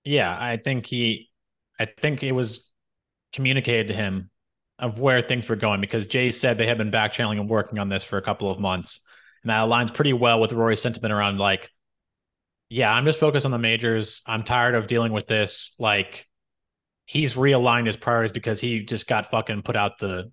[0.04, 1.30] Yeah, I think he,
[1.78, 2.70] I think it was
[3.32, 4.30] communicated to him
[4.78, 7.78] of where things were going because Jay said they had been back channeling and working
[7.78, 9.00] on this for a couple of months,
[9.42, 11.70] and that aligns pretty well with Rory's sentiment around like
[12.72, 14.22] yeah, I'm just focused on the majors.
[14.24, 15.76] I'm tired of dealing with this.
[15.78, 16.26] Like
[17.04, 20.32] he's realigned his priorities because he just got fucking put out the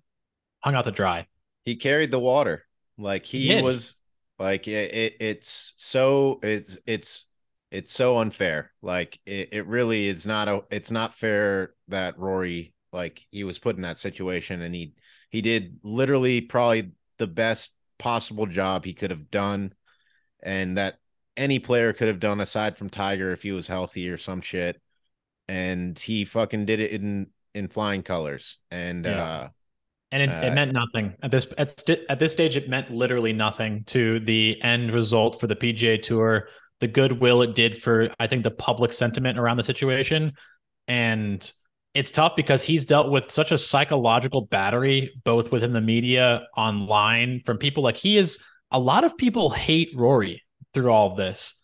[0.60, 1.26] hung out the dry.
[1.64, 2.64] He carried the water.
[2.96, 3.96] Like he, he was
[4.38, 7.24] like it, it, it's so it's it's
[7.70, 8.72] it's so unfair.
[8.80, 13.58] Like it, it really is not a it's not fair that Rory like he was
[13.58, 14.94] put in that situation and he
[15.28, 19.74] he did literally probably the best possible job he could have done
[20.42, 20.96] and that
[21.40, 24.80] any player could have done aside from Tiger if he was healthy or some shit.
[25.48, 28.58] And he fucking did it in in flying colors.
[28.70, 29.24] And yeah.
[29.24, 29.48] uh
[30.12, 32.56] and it, uh, it meant nothing at this at, st- at this stage.
[32.56, 36.48] It meant literally nothing to the end result for the PGA Tour,
[36.80, 40.32] the goodwill it did for I think the public sentiment around the situation,
[40.88, 41.50] and
[41.94, 47.40] it's tough because he's dealt with such a psychological battery both within the media, online,
[47.44, 48.38] from people like he is.
[48.72, 50.42] A lot of people hate Rory
[50.74, 51.54] through all of this,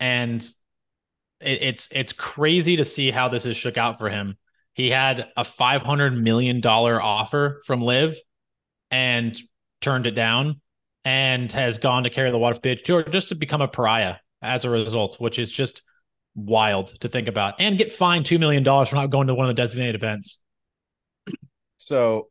[0.00, 0.42] and
[1.40, 4.36] it, it's it's crazy to see how this has shook out for him.
[4.74, 8.16] He had a five hundred million dollar offer from LIV,
[8.90, 9.38] and
[9.80, 10.60] turned it down,
[11.04, 14.64] and has gone to carry the water pitch tour just to become a pariah as
[14.64, 15.82] a result, which is just
[16.34, 19.48] wild to think about, and get fined two million dollars for not going to one
[19.48, 20.40] of the designated events.
[21.76, 22.28] So,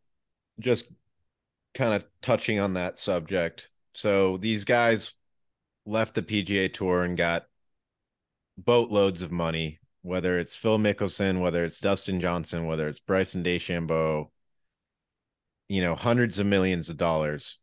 [0.60, 0.92] just
[1.74, 3.70] kind of touching on that subject.
[3.94, 5.18] So these guys
[5.86, 7.46] left the PGA Tour and got
[8.58, 14.30] boatloads of money, whether it's Phil Mickelson, whether it's Dustin Johnson, whether it's Bryson DeChambeau,
[15.68, 17.58] you know, hundreds of millions of dollars.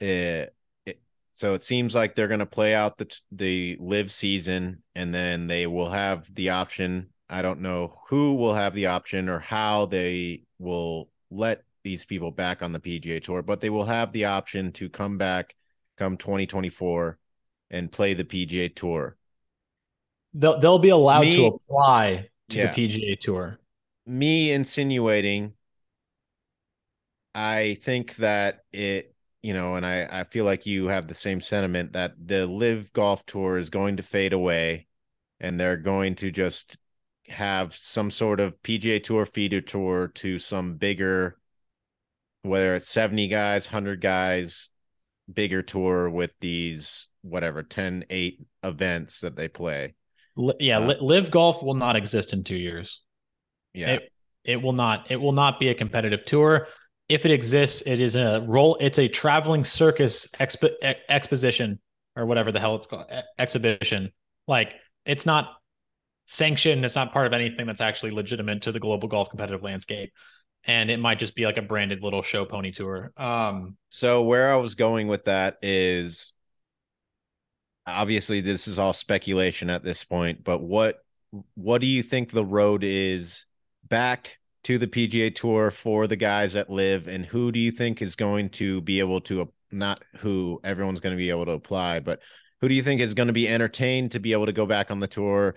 [0.00, 1.00] It, it,
[1.32, 5.46] so it seems like they're going to play out the the LIV season, and then
[5.46, 7.10] they will have the option.
[7.28, 12.30] I don't know who will have the option or how they will let these people
[12.30, 15.54] back on the PGA Tour, but they will have the option to come back
[15.96, 17.18] come 2024
[17.70, 19.16] and play the PGA Tour.
[20.34, 23.58] They'll they'll be allowed me, to apply to yeah, the PGA Tour.
[24.06, 25.54] Me insinuating
[27.36, 31.42] I think that it, you know, and I, I feel like you have the same
[31.42, 34.86] sentiment that the LIV golf tour is going to fade away
[35.38, 36.78] and they're going to just
[37.28, 41.36] have some sort of PGA tour feeder tour to some bigger,
[42.40, 44.70] whether it's 70 guys, 100 guys,
[45.32, 49.94] bigger tour with these whatever 10 8 events that they play.
[50.58, 53.00] Yeah uh, LIV golf will not exist in two years.
[53.74, 53.94] Yeah.
[53.94, 54.12] It,
[54.44, 56.68] it will not it will not be a competitive tour.
[57.08, 60.70] If it exists it is a role it's a traveling circus expo,
[61.08, 61.80] exposition
[62.14, 63.06] or whatever the hell it's called
[63.38, 64.12] exhibition.
[64.46, 65.52] Like it's not
[66.26, 70.12] sanctioned it's not part of anything that's actually legitimate to the global golf competitive landscape
[70.66, 73.12] and it might just be like a branded little show pony tour.
[73.16, 76.32] Um, so where I was going with that is
[77.86, 80.98] obviously this is all speculation at this point, but what
[81.54, 83.46] what do you think the road is
[83.88, 88.02] back to the PGA Tour for the guys that live, and who do you think
[88.02, 92.00] is going to be able to not who everyone's going to be able to apply,
[92.00, 92.20] but
[92.60, 94.90] who do you think is going to be entertained to be able to go back
[94.90, 95.54] on the tour?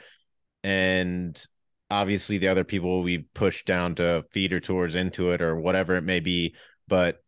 [0.64, 1.44] And
[1.90, 5.96] obviously, the other people will be pushed down to feeder tours into it or whatever
[5.96, 6.56] it may be.
[6.88, 7.24] But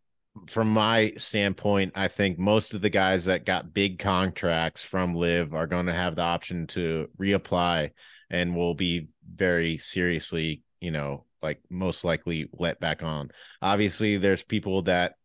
[0.48, 5.54] from my standpoint, I think most of the guys that got big contracts from LIV
[5.54, 7.92] are going to have the option to reapply
[8.30, 13.32] and will be very seriously, you know, like most likely let back on.
[13.62, 15.16] Obviously, there's people that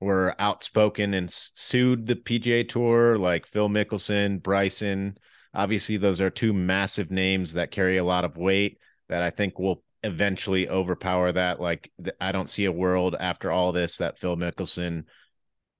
[0.00, 5.18] were outspoken and sued the PGA Tour, like Phil Mickelson, Bryson.
[5.54, 9.58] Obviously, those are two massive names that carry a lot of weight that I think
[9.58, 11.60] will eventually overpower that.
[11.60, 15.04] Like, I don't see a world after all this that Phil Mickelson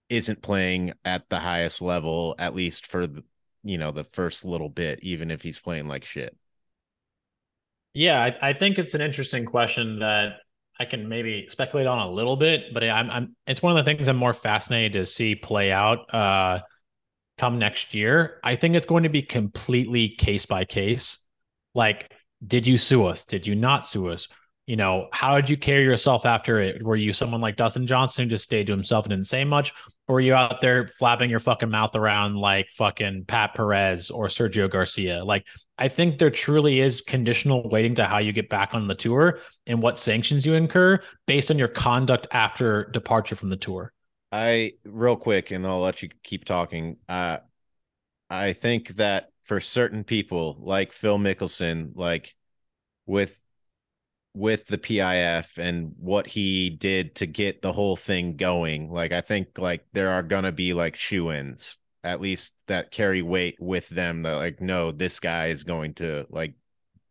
[0.09, 3.07] isn't playing at the highest level, at least for
[3.63, 6.37] you know the first little bit, even if he's playing like shit.
[7.95, 10.37] Yeah, I, I think it's an interesting question that
[10.79, 13.91] I can maybe speculate on a little bit, but I'm, I'm it's one of the
[13.91, 16.61] things I'm more fascinated to see play out uh,
[17.39, 18.41] come next year.
[18.43, 21.19] I think it's going to be completely case by case.
[21.75, 22.13] Like,
[22.47, 23.25] did you sue us?
[23.25, 24.29] Did you not sue us?
[24.67, 26.83] You know, how did you carry yourself after it?
[26.83, 29.73] Were you someone like Dustin Johnson who just stayed to himself and didn't say much?
[30.07, 34.27] Or were you out there flapping your fucking mouth around like fucking Pat Perez or
[34.27, 35.25] Sergio Garcia?
[35.25, 35.47] Like,
[35.79, 39.39] I think there truly is conditional waiting to how you get back on the tour
[39.67, 43.95] and what sanctions you incur based on your conduct after departure from the tour.
[44.31, 46.97] I real quick, and I'll let you keep talking.
[47.09, 47.39] Uh,
[48.31, 52.35] I think that for certain people, like Phil Mickelson, like
[53.07, 53.41] with
[54.35, 59.21] with the PIF and what he did to get the whole thing going, like I
[59.21, 63.89] think like there are gonna be like shoe ins at least that carry weight with
[63.89, 66.55] them that like no this guy is going to like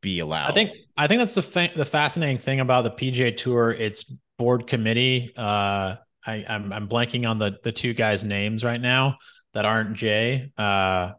[0.02, 3.36] be allowed i think i think that's the fa- the fascinating thing about the pga
[3.36, 4.04] tour it's
[4.38, 5.96] board committee uh
[6.28, 9.18] i i'm, I'm blanking on the the two guys names right now
[9.54, 10.52] that aren't jay.
[10.58, 11.14] Uh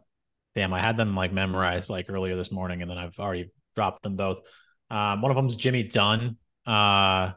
[0.55, 4.03] damn i had them like memorized like earlier this morning and then i've already dropped
[4.03, 4.41] them both.
[4.89, 7.31] Um one of them's jimmy Dunne, uh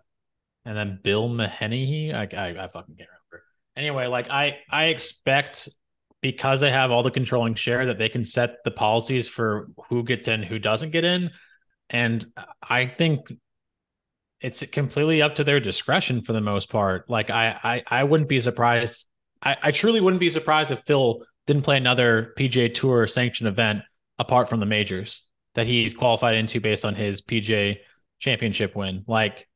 [0.65, 3.45] and then bill mahaney I, I i fucking can't remember.
[3.77, 5.69] Anyway like i i expect
[6.23, 10.05] because they have all the controlling share that they can set the policies for who
[10.05, 11.31] gets in, who doesn't get in.
[11.91, 12.25] And
[12.63, 13.27] I think
[14.43, 17.09] it's completely up to their discretion for the most part.
[17.09, 19.07] Like I I, I wouldn't be surprised.
[19.43, 23.83] I, I truly wouldn't be surprised if Phil didn't play another PGA Tour sanctioned event
[24.19, 25.25] apart from the majors
[25.55, 27.79] that he's qualified into based on his PGA
[28.19, 29.05] championship win.
[29.07, 29.49] Like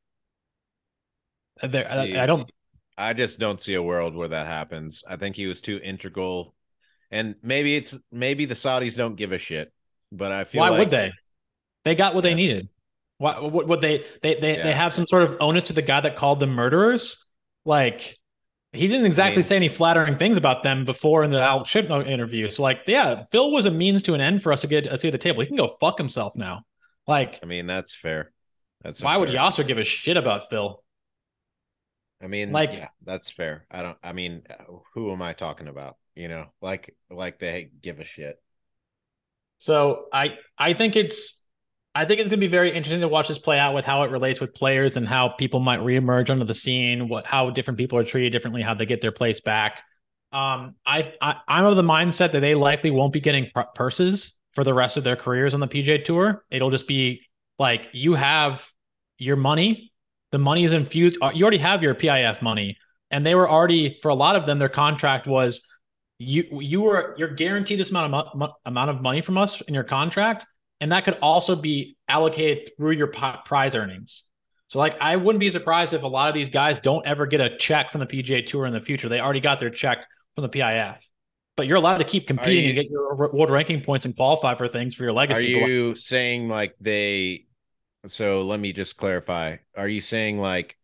[1.61, 2.49] uh, there, I, I don't
[2.97, 5.03] I just don't see a world where that happens.
[5.07, 6.55] I think he was too integral
[7.11, 9.71] and maybe it's maybe the Saudis don't give a shit,
[10.11, 11.11] but I feel why like, would they?
[11.85, 12.31] They got what yeah.
[12.31, 12.69] they needed.
[13.19, 14.05] Would, would they?
[14.21, 14.63] They they, yeah.
[14.63, 17.17] they have some sort of onus to the guy that called them murderers.
[17.65, 18.17] Like
[18.73, 21.65] he didn't exactly I mean, say any flattering things about them before in the Alan
[21.65, 22.49] Shipnuck interview.
[22.49, 24.97] So like, yeah, Phil was a means to an end for us to get a
[24.97, 25.41] seat at the table.
[25.41, 26.61] He can go fuck himself now.
[27.07, 28.31] Like, I mean, that's fair.
[28.83, 30.83] That's why would Yasser give a shit about Phil?
[32.21, 33.65] I mean, like, yeah, that's fair.
[33.71, 33.97] I don't.
[34.03, 34.43] I mean,
[34.93, 35.95] who am I talking about?
[36.17, 38.41] you know, like like they give a shit.
[39.59, 41.46] So I I think it's
[41.97, 44.03] I think it's going to be very interesting to watch this play out with how
[44.03, 47.79] it relates with players and how people might reemerge onto the scene, what how different
[47.79, 49.81] people are treated differently, how they get their place back.
[50.31, 54.63] Um, I, I I'm of the mindset that they likely won't be getting purses for
[54.63, 56.45] the rest of their careers on the PGA Tour.
[56.51, 57.23] It'll just be
[57.57, 58.69] like you have
[59.17, 59.91] your money,
[60.31, 61.17] the money is infused.
[61.19, 62.77] Uh, you already have your PIF money,
[63.09, 64.59] and they were already for a lot of them.
[64.59, 65.65] Their contract was
[66.19, 69.73] you you were you're guaranteed this amount of mo- amount of money from us in
[69.73, 70.45] your contract,
[70.79, 74.23] and that could also be allocated through your prize earnings.
[74.67, 77.39] So, like, I wouldn't be surprised if a lot of these guys don't ever get
[77.39, 79.07] a check from the PGA Tour in the future.
[79.07, 79.99] They already got their check
[80.35, 80.97] from the PIF,
[81.55, 84.55] but you're allowed to keep competing you, and get your world ranking points and qualify
[84.55, 85.61] for things for your legacy.
[85.61, 87.45] Are you saying like they?
[88.07, 89.57] So let me just clarify.
[89.75, 90.77] Are you saying like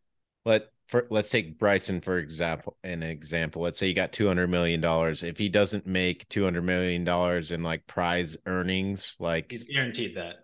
[0.45, 3.61] let for let's take Bryson for example an example.
[3.61, 5.23] Let's say you got two hundred million dollars.
[5.23, 10.17] If he doesn't make two hundred million dollars in like prize earnings, like he's guaranteed
[10.17, 10.35] that.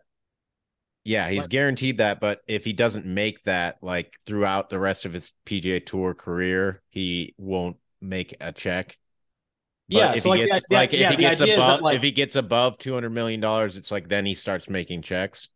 [1.03, 2.19] Yeah, he's guaranteed that.
[2.19, 6.81] But if he doesn't make that, like throughout the rest of his PGA Tour career,
[6.89, 8.97] he won't make a check.
[9.89, 12.03] But yeah, if so he like gets like yeah, if he gets above like, if
[12.03, 15.49] he gets above two hundred million dollars, it's like then he starts making checks.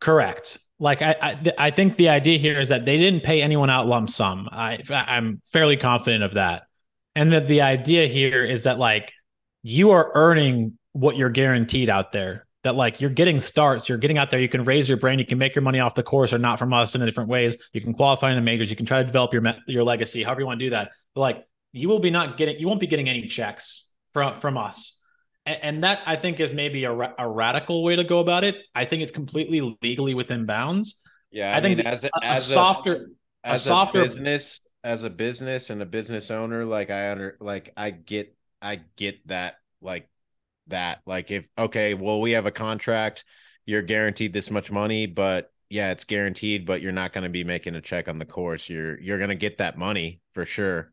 [0.00, 0.58] correct.
[0.80, 3.86] Like I, I, I think the idea here is that they didn't pay anyone out
[3.86, 4.48] lump sum.
[4.50, 6.62] I, I'm fairly confident of that,
[7.14, 9.12] and that the idea here is that like
[9.62, 12.46] you are earning what you're guaranteed out there.
[12.62, 15.26] that like you're getting starts, you're getting out there, you can raise your brand, you
[15.26, 17.56] can make your money off the course or not from us in different ways.
[17.72, 20.40] You can qualify in the majors, you can try to develop your your legacy, however
[20.40, 20.90] you want to do that.
[21.14, 24.58] But like you will be not getting, you won't be getting any checks from from
[24.58, 24.99] us,
[25.46, 28.56] and, and that I think is maybe a, a radical way to go about it.
[28.74, 31.00] I think it's completely legally within bounds.
[31.30, 33.08] Yeah, I, I think mean, as a, a, as a softer,
[33.44, 37.36] a, as a softer business, as a business and a business owner, like I under,
[37.40, 40.08] like I get, I get that, like
[40.68, 41.00] that.
[41.06, 43.24] Like if okay, well, we have a contract,
[43.66, 47.44] you're guaranteed this much money, but yeah, it's guaranteed, but you're not going to be
[47.44, 48.68] making a check on the course.
[48.68, 50.92] You're you're going to get that money for sure.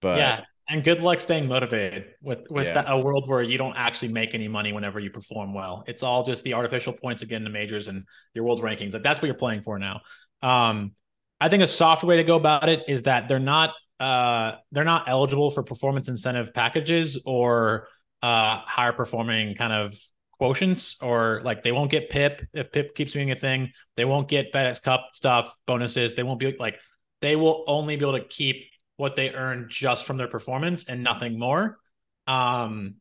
[0.00, 2.84] But yeah, and good luck staying motivated with with yeah.
[2.86, 5.84] a world where you don't actually make any money whenever you perform well.
[5.86, 8.04] It's all just the artificial points again in the majors and
[8.34, 8.92] your world rankings.
[8.92, 10.00] Like that's what you're playing for now.
[10.42, 10.92] Um,
[11.40, 14.84] I think a softer way to go about it is that they're not uh, they're
[14.84, 17.88] not eligible for performance incentive packages or
[18.22, 19.96] uh, higher performing kind of
[20.40, 24.28] quotients or like they won't get pip if pip keeps being a thing they won't
[24.28, 26.80] get fedex cup stuff bonuses they won't be like
[27.20, 31.02] they will only be able to keep what they earn just from their performance and
[31.02, 31.78] nothing more
[32.26, 32.94] um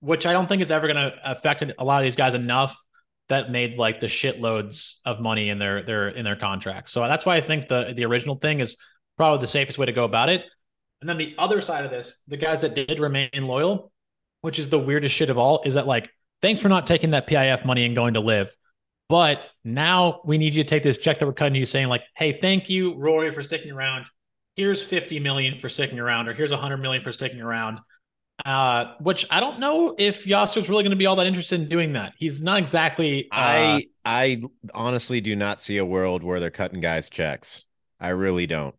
[0.00, 2.76] which i don't think is ever going to affect a lot of these guys enough
[3.28, 7.24] that made like the shitloads of money in their their in their contracts so that's
[7.24, 8.76] why i think the the original thing is
[9.16, 10.44] probably the safest way to go about it
[11.00, 13.92] and then the other side of this the guys that did remain loyal
[14.44, 16.10] which is the weirdest shit of all, is that like,
[16.42, 18.54] thanks for not taking that PIF money and going to LIV.
[19.08, 22.02] But now we need you to take this check that we're cutting you saying, like,
[22.14, 24.04] hey, thank you, Rory, for sticking around.
[24.56, 27.80] Here's 50 million for sticking around, or here's 100 million for sticking around.
[28.44, 31.68] Uh, which I don't know if Yasser's really going to be all that interested in
[31.68, 32.14] doing that.
[32.18, 33.28] He's not exactly.
[33.30, 34.42] Uh, I I
[34.74, 37.64] honestly do not see a world where they're cutting guys checks.
[38.00, 38.74] I really don't.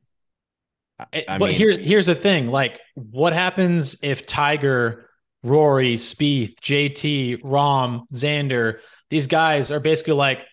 [1.00, 5.06] I, I but mean, here's here's the thing: like, what happens if Tiger
[5.46, 10.44] Rory, Spieth, JT, Rahm Xander, these guys are basically like,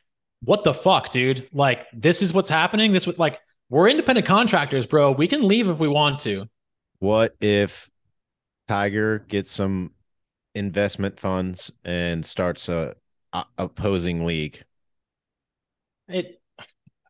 [0.42, 1.48] what the fuck, dude?
[1.52, 2.92] Like, this is what's happening.
[2.92, 3.38] This would like,
[3.72, 5.12] we're independent contractors, bro.
[5.12, 6.44] We can leave if we want to.
[6.98, 7.88] What if
[8.68, 9.92] Tiger gets some
[10.54, 12.94] investment funds and starts a,
[13.32, 14.62] a opposing league?
[16.06, 16.38] It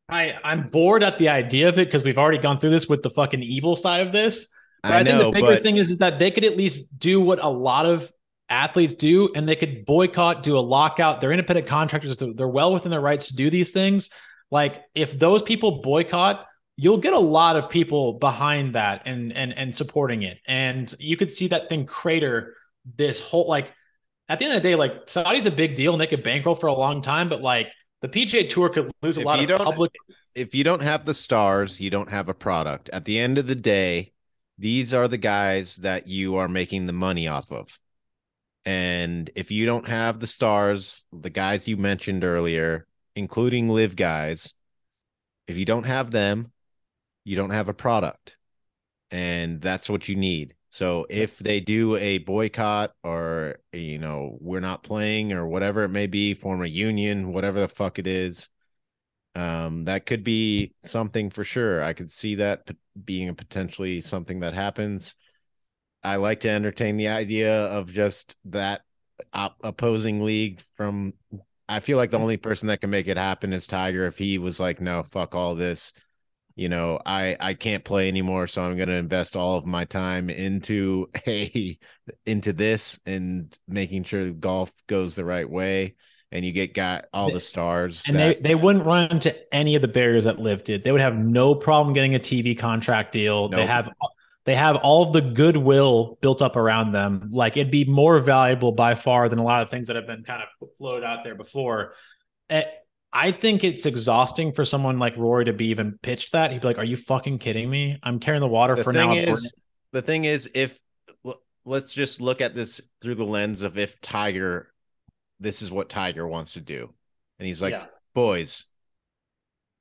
[0.08, 3.02] I I'm bored at the idea of it because we've already gone through this with
[3.02, 4.46] the fucking evil side of this.
[4.84, 5.62] But I, I know, think the bigger but...
[5.64, 8.12] thing is, is that they could at least do what a lot of
[8.48, 11.20] athletes do, and they could boycott, do a lockout.
[11.20, 12.16] They're independent contractors.
[12.16, 14.10] They're well within their rights to do these things.
[14.52, 16.46] Like if those people boycott,
[16.76, 20.38] you'll get a lot of people behind that and and and supporting it.
[20.46, 22.54] And you could see that thing crater
[22.96, 23.72] this whole like
[24.28, 26.54] at the end of the day, like Saudi's a big deal and they could bankroll
[26.54, 27.68] for a long time, but like
[28.00, 29.92] the PGA Tour could lose a lot of public.
[30.34, 32.88] If you don't have the stars, you don't have a product.
[32.92, 34.12] At the end of the day,
[34.58, 37.78] these are the guys that you are making the money off of.
[38.64, 44.54] And if you don't have the stars, the guys you mentioned earlier, including LIV guys,
[45.48, 46.52] if you don't have them,
[47.24, 48.36] you don't have a product.
[49.10, 50.54] And that's what you need.
[50.70, 55.90] So if they do a boycott or you know, we're not playing or whatever it
[55.90, 58.48] may be, form a union, whatever the fuck it is,
[59.34, 61.82] um, that could be something for sure.
[61.82, 62.70] I could see that
[63.04, 65.14] being a potentially something that happens.
[66.02, 68.82] I like to entertain the idea of just that
[69.32, 71.14] op- opposing league from.
[71.68, 74.06] I feel like the only person that can make it happen is Tiger.
[74.06, 75.92] If he was like, no, fuck all this,
[76.54, 79.84] you know, I I can't play anymore, so I'm going to invest all of my
[79.84, 81.78] time into a
[82.26, 85.94] into this and making sure golf goes the right way
[86.32, 88.04] and you get got all the stars.
[88.08, 88.42] And that...
[88.42, 90.84] they, they wouldn't run into any of the barriers that LIV did.
[90.84, 93.48] They would have no problem getting a TV contract deal.
[93.48, 93.58] Nope.
[93.60, 93.90] They have
[94.44, 97.28] they have all of the goodwill built up around them.
[97.32, 100.24] Like it'd be more valuable by far than a lot of things that have been
[100.24, 101.92] kind of floated out there before.
[102.50, 102.64] Eh,
[103.12, 106.50] I think it's exhausting for someone like Rory to be even pitched that.
[106.50, 107.98] He'd be like, "Are you fucking kidding me?
[108.02, 109.52] I'm carrying the water the for now." Is,
[109.92, 110.78] the thing is, if
[111.64, 114.72] let's just look at this through the lens of if Tiger
[115.42, 116.94] this is what Tiger wants to do.
[117.38, 117.86] And he's like, yeah.
[118.14, 118.66] boys,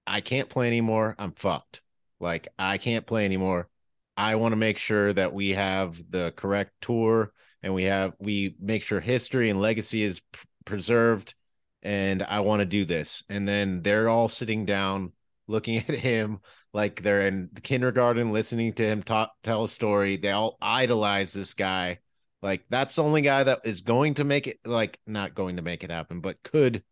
[0.07, 1.15] I can't play anymore.
[1.17, 1.81] I'm fucked.
[2.19, 3.69] Like, I can't play anymore.
[4.17, 7.31] I want to make sure that we have the correct tour
[7.63, 11.35] and we have, we make sure history and legacy is p- preserved.
[11.83, 13.23] And I want to do this.
[13.29, 15.13] And then they're all sitting down
[15.47, 16.39] looking at him
[16.73, 20.17] like they're in kindergarten, listening to him talk, tell a story.
[20.17, 21.99] They all idolize this guy
[22.41, 25.61] like that's the only guy that is going to make it like not going to
[25.61, 26.83] make it happen, but could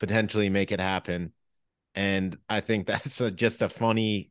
[0.00, 1.32] potentially make it happen.
[1.94, 4.30] And I think that's a, just a funny,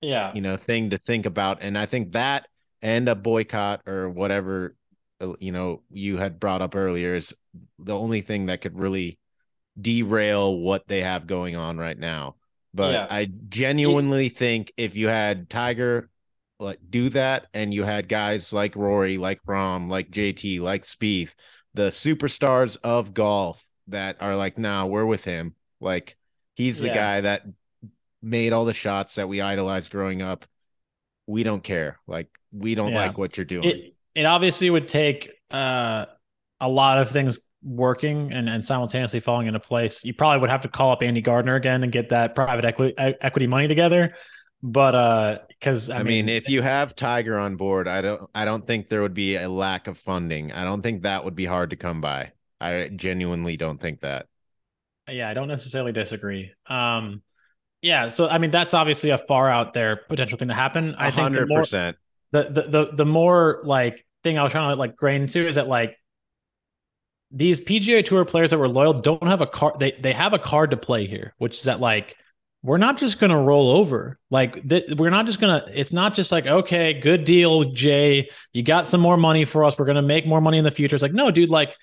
[0.00, 1.62] yeah, you know, thing to think about.
[1.62, 2.46] And I think that
[2.80, 4.76] and a boycott or whatever
[5.20, 7.34] uh, you know you had brought up earlier is
[7.78, 9.18] the only thing that could really
[9.80, 12.36] derail what they have going on right now.
[12.74, 13.06] But yeah.
[13.10, 16.08] I genuinely it, think if you had Tiger
[16.58, 21.34] like do that and you had guys like Rory, like Rahm, like JT, like Spieth,
[21.74, 25.54] the superstars of golf that are like, nah, we're with him.
[25.80, 26.16] Like
[26.54, 26.94] he's the yeah.
[26.94, 27.42] guy that
[28.22, 30.46] made all the shots that we idolized growing up.
[31.26, 31.98] We don't care.
[32.06, 33.06] Like we don't yeah.
[33.06, 33.64] like what you're doing.
[33.64, 36.06] It, it obviously would take uh,
[36.60, 40.04] a lot of things working and, and simultaneously falling into place.
[40.04, 42.94] You probably would have to call up Andy Gardiner again and get that private equity
[42.98, 44.14] equity money together.
[44.62, 48.30] But uh because I, I mean, mean, if you have Tiger on board, I don't
[48.34, 50.52] I don't think there would be a lack of funding.
[50.52, 52.32] I don't think that would be hard to come by.
[52.60, 54.26] I genuinely don't think that.
[55.08, 56.52] Yeah, I don't necessarily disagree.
[56.66, 57.22] Um
[57.80, 60.94] yeah, so I mean that's obviously a far out there potential thing to happen.
[60.96, 61.96] I think hundred percent.
[62.30, 65.56] The, the the the more like thing I was trying to like grain to is
[65.56, 65.96] that like
[67.32, 69.80] these PGA Tour players that were loyal don't have a card.
[69.80, 72.16] They they have a card to play here, which is that like
[72.62, 74.18] we're not just going to roll over.
[74.30, 75.78] Like th- we're not just going to.
[75.80, 78.28] It's not just like okay, good deal, Jay.
[78.52, 79.78] You got some more money for us.
[79.78, 80.94] We're going to make more money in the future.
[80.94, 81.48] It's like no, dude.
[81.48, 81.74] Like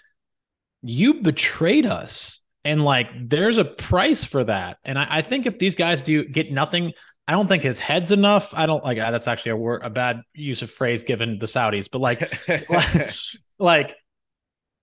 [0.84, 4.78] you betrayed us, and like there's a price for that.
[4.86, 6.94] And I, I think if these guys do get nothing.
[7.28, 8.56] I don't think his head's enough.
[8.56, 11.46] I don't like ah, that's actually a word, a bad use of phrase given the
[11.46, 12.22] Saudis, but like,
[12.70, 13.14] like,
[13.60, 13.96] like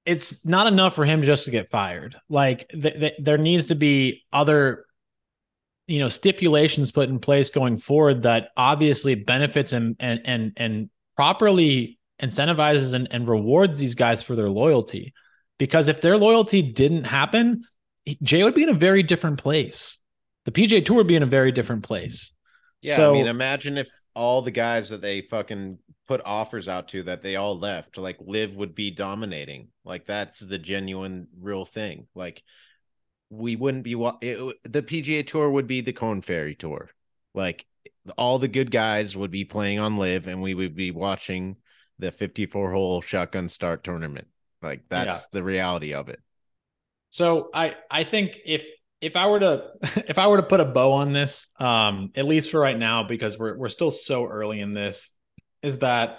[0.06, 2.16] it's not enough for him just to get fired.
[2.28, 4.86] Like th- th- there needs to be other
[5.86, 10.90] you know stipulations put in place going forward that obviously benefits and and and and
[11.16, 15.12] properly incentivizes and, and rewards these guys for their loyalty.
[15.58, 17.64] Because if their loyalty didn't happen,
[18.22, 19.98] Jay would be in a very different place.
[20.44, 22.34] The pga tour would be in a very different place.
[22.82, 26.88] Yeah, so, I mean, imagine if all the guys that they fucking put offers out
[26.88, 29.68] to that they all left like LIV would be dominating.
[29.84, 32.06] Like that's the genuine real thing.
[32.14, 32.42] Like
[33.30, 33.92] we wouldn't be
[34.22, 36.90] it, the pga tour would be the Korn Ferry tour.
[37.34, 37.66] Like
[38.16, 41.56] all the good guys would be playing on LIV, and we would be watching
[41.98, 44.28] the 54 hole shotgun start tournament.
[44.62, 45.26] Like that's yeah.
[45.32, 46.20] the reality of it.
[47.10, 48.68] So i i think if
[49.00, 49.70] if I were to
[50.08, 53.02] if I were to put a bow on this, um, at least for right now,
[53.02, 55.10] because we're we're still so early in this,
[55.62, 56.18] is that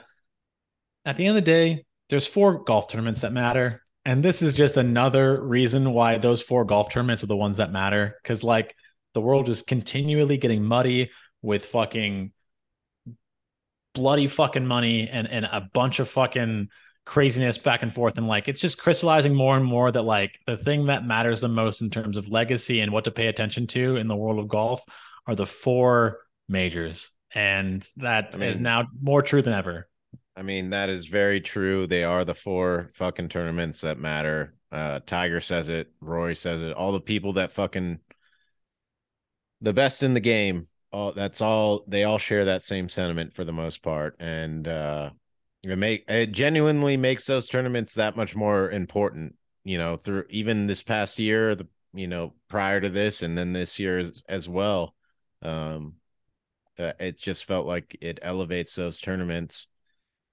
[1.06, 3.84] at the end of the day, there's four golf tournaments that matter.
[4.06, 7.72] And this is just another reason why those four golf tournaments are the ones that
[7.72, 8.18] matter.
[8.24, 8.76] Cause like
[9.14, 11.12] the world is continually getting muddy
[11.42, 12.32] with fucking
[13.94, 16.70] bloody fucking money and, and a bunch of fucking
[17.06, 18.18] craziness back and forth.
[18.18, 21.48] And like it's just crystallizing more and more that like the thing that matters the
[21.48, 24.48] most in terms of legacy and what to pay attention to in the world of
[24.48, 24.84] golf
[25.26, 29.88] are the four majors and that I mean, is now more true than ever.
[30.36, 31.86] I mean, that is very true.
[31.86, 34.56] They are the four fucking tournaments that matter.
[34.72, 38.00] Uh, Tiger says it, Roy says it, all the people that fucking
[39.62, 40.68] the best in the game.
[40.92, 44.16] All that's all they all share that same sentiment for the most part.
[44.20, 45.12] And uh
[45.64, 50.66] it make it genuinely makes those tournaments that much more important, you know, through even
[50.66, 54.50] this past year, the you know, prior to this and then this year as, as
[54.50, 54.96] well.
[55.42, 55.96] Um
[56.80, 59.68] uh, it just felt like it elevates those tournaments.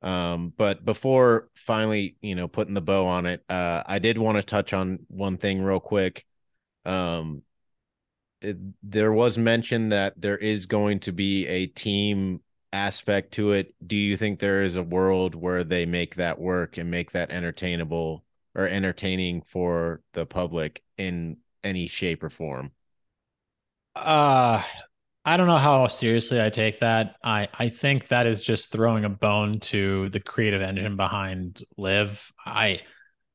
[0.03, 4.37] Um, but before finally, you know, putting the bow on it, uh, I did want
[4.37, 6.27] to touch on one thing real quick.
[6.85, 7.43] Um,
[8.41, 12.41] it, there was mention that there is going to be a team
[12.73, 13.75] aspect to it.
[13.87, 17.31] Do you think there is a world where they make that work and make that
[17.31, 18.25] entertainable
[18.55, 22.73] or entertaining for the public in any shape or form?
[23.95, 24.63] Uh
[25.25, 27.17] I don't know how seriously I take that.
[27.25, 32.33] I I think that is just throwing a bone to the creative engine behind LIV.
[32.45, 32.81] I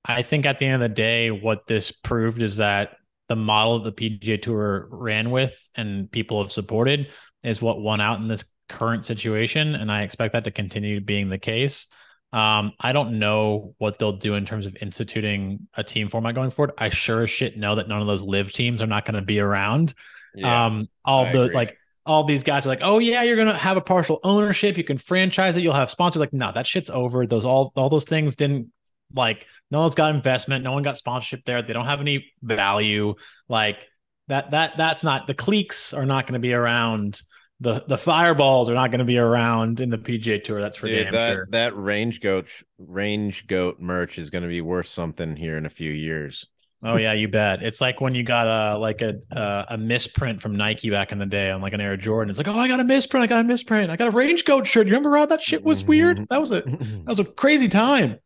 [0.05, 3.79] I think at the end of the day, what this proved is that the model
[3.79, 7.11] the PGA Tour ran with and people have supported
[7.43, 11.29] is what won out in this current situation, and I expect that to continue being
[11.29, 11.87] the case.
[12.31, 16.51] Um, I don't know what they'll do in terms of instituting a team format going
[16.51, 16.73] forward.
[16.77, 19.23] I sure as shit know that none of those LIV teams are not going to
[19.23, 19.95] be around.
[20.35, 21.55] Yeah, um, all I the agree.
[21.55, 21.78] like
[22.10, 24.78] all these guys are like, oh yeah, you're gonna have a partial ownership.
[24.78, 25.62] You can franchise it.
[25.62, 26.20] You'll have sponsors.
[26.20, 27.28] Like, no, that shit's over.
[27.28, 28.72] Those all all those things didn't
[29.14, 29.45] like.
[29.70, 30.64] No one's got investment.
[30.64, 31.62] No one got sponsorship there.
[31.62, 33.14] They don't have any value.
[33.47, 33.86] Like
[34.28, 34.49] that.
[34.51, 37.22] That that's not the Cleeks are not going to be around.
[37.60, 40.64] The the fireballs are not going to be around in the PGA Tour.
[40.64, 41.47] That's for Dude, damn that, sure.
[41.51, 42.47] That range goat
[42.80, 46.47] range goat merch is going to be worth something here in a few years.
[46.82, 47.61] Oh yeah, you bet.
[47.61, 51.17] It's like when you got a like a uh, a misprint from Nike back in
[51.17, 52.30] the day on like an Air Jordan.
[52.30, 53.23] It's like, oh, I got a misprint.
[53.23, 53.91] I got a misprint.
[53.91, 54.88] I got a range goat shirt.
[54.88, 56.25] You remember how that shit was weird?
[56.30, 58.19] That was a that was a crazy time.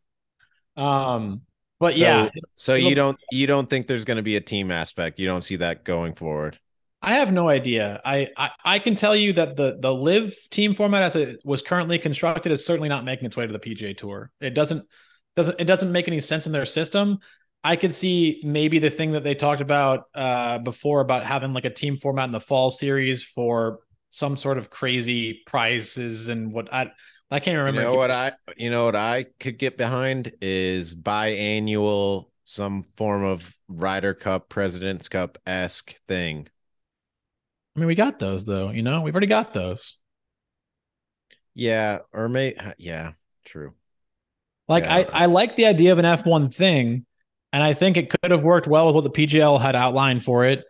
[0.76, 1.42] Um,
[1.80, 4.70] but So- yeah, So you don't you don't think there's going to be a team
[4.70, 5.18] aspect?
[5.18, 6.58] You don't see that going forward?
[7.02, 8.00] I have no idea.
[8.04, 11.60] I, I I can tell you that the the LIV team format as it was
[11.60, 14.30] currently constructed is certainly not making its way to the PGA Tour.
[14.40, 14.86] It doesn't
[15.36, 17.18] doesn't it doesn't make any sense in their system.
[17.64, 21.64] I could see maybe the thing that they talked about uh, before about having like
[21.64, 26.72] a team format in the fall series for some sort of crazy prizes and what
[26.72, 26.92] I
[27.30, 27.80] I can't remember.
[27.80, 33.24] You know what I you know what I could get behind is biannual some form
[33.24, 36.46] of Ryder Cup, President's Cup esque thing.
[37.74, 38.70] I mean, we got those though.
[38.70, 39.96] You know, we've already got those.
[41.54, 43.12] Yeah, or may yeah,
[43.44, 43.72] true.
[44.68, 44.96] Like Yeah.
[44.96, 47.06] I, I like the idea of an F1 thing,
[47.54, 50.44] and I think it could have worked well with what the PGL had outlined for
[50.44, 50.64] it,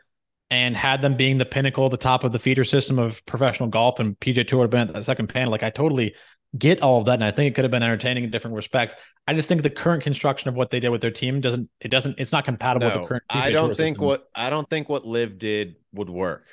[0.51, 4.01] and had them being the pinnacle, the top of the feeder system of professional golf,
[4.01, 5.51] and PGA Tour would have been at the second panel.
[5.51, 6.15] Like I totally
[6.59, 8.95] get all of that, and I think it could have been entertaining in different respects.
[9.27, 11.89] I just think the current construction of what they did with their team doesn't, it
[11.89, 13.25] doesn't, it's not compatible with the current.
[13.33, 14.05] PGA I don't think system.
[14.07, 16.45] what I don't think what LIV did would work,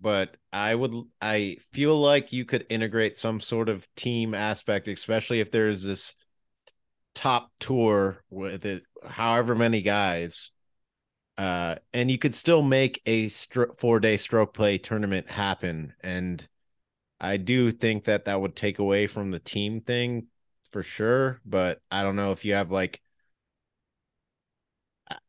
[0.00, 5.40] but I would I feel like you could integrate some sort of team aspect, especially
[5.40, 6.14] if there's this
[7.14, 10.50] top tour with it, however many guys,
[11.38, 15.94] uh, and you could still make a stro- four day stroke play tournament happen.
[16.02, 16.46] And
[17.20, 20.26] I do think that that would take away from the team thing
[20.70, 23.00] for sure, but I don't know if you have like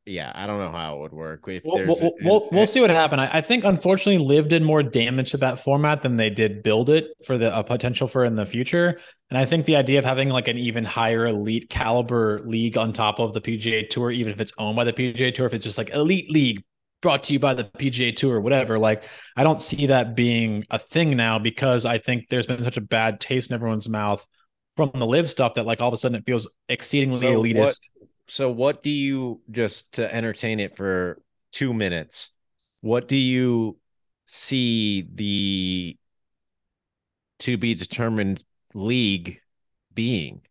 [0.05, 1.43] yeah, I don't know how it would work.
[1.47, 3.21] If We'll, we'll, we'll, we'll see what happened.
[3.21, 6.89] I, I think unfortunately LIV did more damage to that format than they did build
[6.89, 8.99] it for the uh, potential for in the future.
[9.29, 12.93] And I think the idea of having like an even higher elite caliber league on
[12.93, 15.65] top of the PGA Tour, even if it's owned by the PGA Tour, if it's
[15.65, 16.63] just like elite league
[17.01, 19.03] brought to you by the PGA Tour, whatever, like
[19.35, 22.81] I don't see that being a thing now because I think there's been such a
[22.81, 24.25] bad taste in everyone's mouth
[24.75, 27.49] from the LIV stuff that like all of a sudden it feels exceedingly So what-
[27.49, 27.89] elitist.
[28.27, 31.21] So what do you just to entertain it for
[31.51, 32.31] two minutes?
[32.81, 33.77] What do you
[34.25, 35.97] see the
[37.39, 39.39] to be determined league
[39.93, 40.41] being?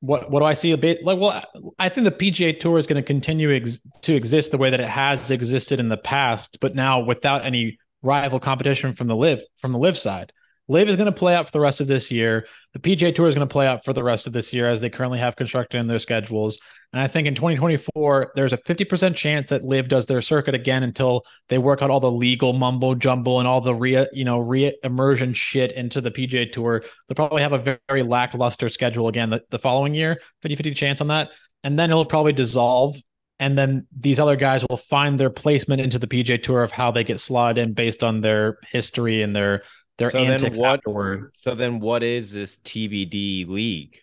[0.00, 1.18] what what do I see a bit like?
[1.18, 1.42] Well,
[1.78, 4.80] I think the PGA Tour is going to continue ex- to exist the way that
[4.80, 9.42] it has existed in the past, but now without any rival competition from the LIV
[9.56, 10.32] from the LIV side.
[10.68, 12.46] LIV is going to play out for the rest of this year.
[12.72, 14.80] The PGA Tour is going to play out for the rest of this year as
[14.80, 16.58] they currently have constructed in their schedules.
[16.92, 20.82] And I think in 2024, there's a 50% chance that LIV does their circuit again
[20.82, 24.38] until they work out all the legal mumbo jumbo and all the re you know
[24.38, 26.80] re immersion shit into the PGA Tour.
[26.80, 31.00] They'll probably have a very, lackluster schedule again the, the following year, 50 50 chance
[31.00, 31.30] on that.
[31.62, 32.96] And then it'll probably dissolve.
[33.38, 36.90] And then these other guys will find their placement into the PGA Tour of how
[36.90, 39.62] they get slotted in based on their history and their
[39.98, 41.32] their So then antics what- afterward.
[41.34, 43.98] So then what is this TBD league?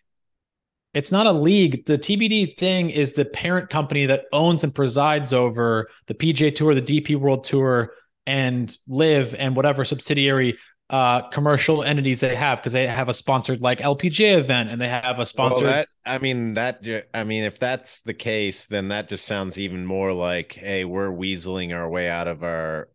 [0.93, 1.85] It's not a league.
[1.87, 6.75] The TBD thing is the parent company that owns and presides over the PGA Tour,
[6.75, 7.93] the DP World Tour,
[8.27, 10.55] and LIV and whatever subsidiary
[10.91, 14.87] uh, commercial entities they have because they have a sponsored like LPGA event and they
[14.87, 15.65] have a Well, sponsored.
[15.67, 16.83] that I mean that
[17.13, 21.09] I mean if that's the case, then that just sounds even more like, hey, we're
[21.09, 22.89] weaseling our way out of our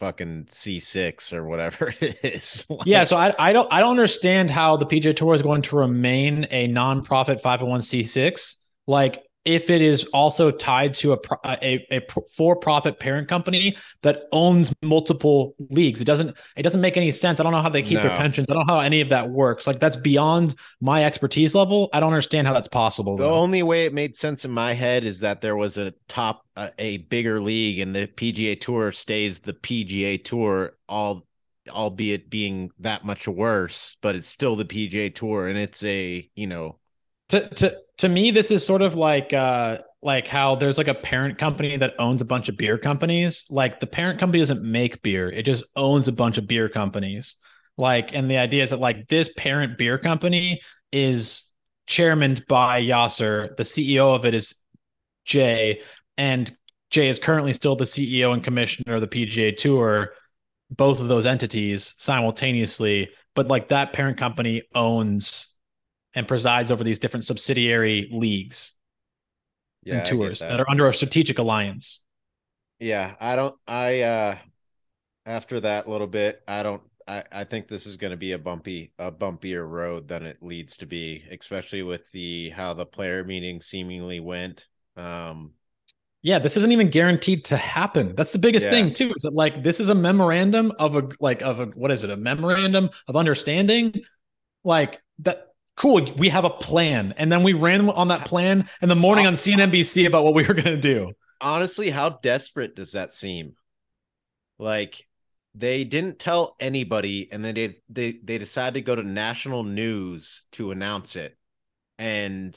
[0.00, 2.66] fucking C6 or whatever it is.
[2.84, 5.76] yeah, so I, I don't I don't understand how the PGA Tour is going to
[5.76, 12.00] remain a nonprofit 501c6 like if it is also tied to a a, a
[12.36, 16.00] for-profit parent company that owns multiple leagues.
[16.00, 17.40] It doesn't it doesn't make any sense.
[17.40, 18.50] I don't know how they keep their pensions.
[18.50, 19.66] I don't know how any of that works.
[19.66, 21.88] Like that's beyond my expertise level.
[21.92, 23.16] I don't understand how that's possible.
[23.16, 23.34] The though.
[23.34, 26.70] only way it made sense in my head is that there was a top, a,
[26.78, 31.26] a bigger league, and the PGA Tour stays the PGA Tour, all,
[31.68, 36.46] albeit being that much worse, but it's still the PGA Tour, and it's a, you
[36.46, 36.78] know,
[37.30, 40.94] to to to me this is sort of like uh like how there's like a
[40.94, 43.44] parent company that owns a bunch of beer companies.
[43.50, 45.28] Like the parent company doesn't make beer.
[45.28, 47.36] It just owns a bunch of beer companies.
[47.76, 50.60] Like and the idea is that like this parent beer company
[50.92, 51.52] is
[51.86, 53.56] chairmaned by Yasser.
[53.56, 54.54] The CEO of it is
[55.24, 55.80] Jay.
[56.16, 56.54] And
[56.90, 60.12] Jay is currently still the CEO and commissioner of the PGA Tour
[60.70, 63.08] both of those entities simultaneously.
[63.34, 65.57] But like that parent company owns
[66.14, 68.74] and presides over these different subsidiary leagues
[69.82, 70.60] yeah, and tours that.
[70.60, 72.02] are under a strategic alliance.
[72.78, 74.38] Yeah, I don't I uh
[75.26, 78.38] after that little bit, I don't I, I think this is going to be a
[78.38, 83.24] bumpy a bumpier road than it leads to be, especially with the how the player
[83.24, 84.66] meeting seemingly went.
[84.96, 85.54] Um
[86.22, 88.14] Yeah, this isn't even guaranteed to happen.
[88.16, 88.70] That's the biggest Yeah.
[88.70, 89.12] thing too.
[89.14, 92.10] Is that like this is a memorandum of a like of a what is it?
[92.10, 93.94] A memorandum of understanding.
[94.64, 95.48] Like that
[95.78, 97.14] cool, we have a plan.
[97.16, 100.44] And then we ran on that plan in the morning on CNBC about what we
[100.44, 101.12] were going to do.
[101.40, 103.54] Honestly, how desperate does that seem?
[104.58, 105.06] Like
[105.54, 110.44] they didn't tell anybody and then they they they decided to go to national news
[110.52, 111.38] to announce it.
[111.96, 112.54] And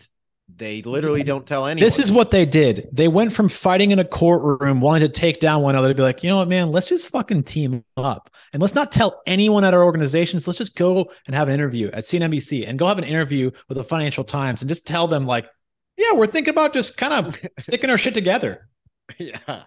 [0.58, 1.86] they literally don't tell anyone.
[1.86, 2.88] This is what they did.
[2.92, 6.02] They went from fighting in a courtroom, wanting to take down one another, to be
[6.02, 9.64] like, you know what, man, let's just fucking team up and let's not tell anyone
[9.64, 10.48] at our organizations.
[10.48, 13.78] Let's just go and have an interview at CNBC and go have an interview with
[13.78, 15.48] the Financial Times and just tell them, like,
[15.98, 18.68] yeah, we're thinking about just kind of sticking our shit together.
[19.18, 19.38] Yeah.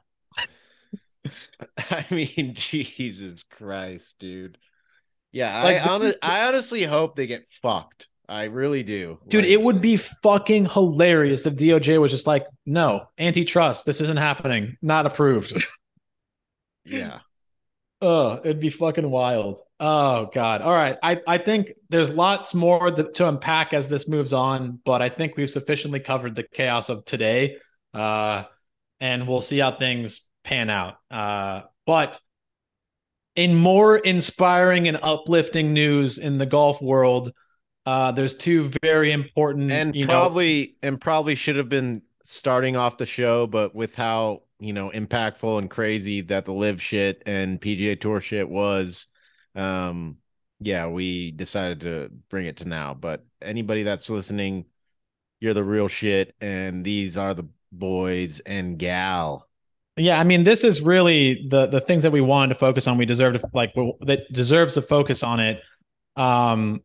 [1.90, 4.58] I mean, Jesus Christ, dude.
[5.32, 8.08] Yeah, like, I, is- I honestly hope they get fucked.
[8.28, 9.18] I really do.
[9.28, 14.00] Dude, like, it would be fucking hilarious if DOJ was just like, no, antitrust, this
[14.00, 15.64] isn't happening, not approved.
[16.84, 17.20] yeah.
[18.00, 19.60] Oh, it'd be fucking wild.
[19.80, 20.62] Oh God.
[20.62, 20.96] All right.
[21.02, 25.36] I, I think there's lots more to unpack as this moves on, but I think
[25.36, 27.56] we've sufficiently covered the chaos of today.
[27.92, 28.44] Uh,
[29.00, 30.96] and we'll see how things pan out.
[31.10, 32.20] Uh, but
[33.36, 37.32] in more inspiring and uplifting news in the golf world,
[37.86, 42.96] uh, there's two very important and probably know, and probably should have been starting off
[42.96, 47.60] the show, but with how you know impactful and crazy that the LIV shit and
[47.60, 49.06] PGA Tour shit was,
[49.54, 50.16] um,
[50.60, 52.94] yeah, we decided to bring it to now.
[52.94, 54.64] But anybody that's listening,
[55.40, 59.46] you're the real shit, and these are the boys and gal.
[59.96, 62.96] Yeah, I mean, this is really the the things that we wanted to focus on.
[62.96, 65.60] We deserve to like that deserves to focus on it.
[66.16, 66.80] Um,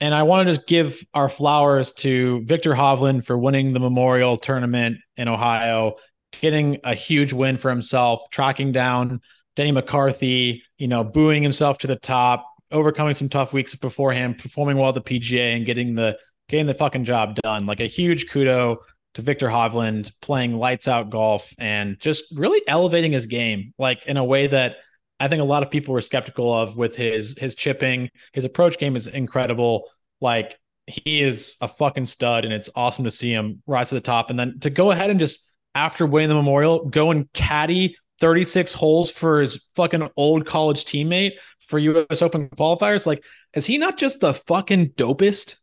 [0.00, 4.36] and I want to just give our flowers to Viktor Hovland for winning the Memorial
[4.36, 5.96] Tournament in Ohio,
[6.40, 9.20] getting a huge win for himself, tracking down
[9.56, 14.76] Denny McCarthy, you know, booing himself to the top, overcoming some tough weeks beforehand, performing
[14.76, 16.16] well at the PGA and getting the
[16.48, 17.66] getting the fucking job done.
[17.66, 18.76] Like a huge kudo
[19.14, 24.16] to Viktor Hovland playing lights out golf and just really elevating his game, like in
[24.16, 24.76] a way that
[25.20, 28.10] I think a lot of people were skeptical of with his his chipping.
[28.32, 29.90] His approach game is incredible.
[30.20, 34.00] Like he is a fucking stud, and it's awesome to see him rise to the
[34.00, 34.30] top.
[34.30, 38.72] And then to go ahead and just after winning the Memorial, go and caddy 36
[38.72, 43.06] holes for his fucking old college teammate for US Open qualifiers.
[43.06, 45.56] Like, is he not just the fucking dopest?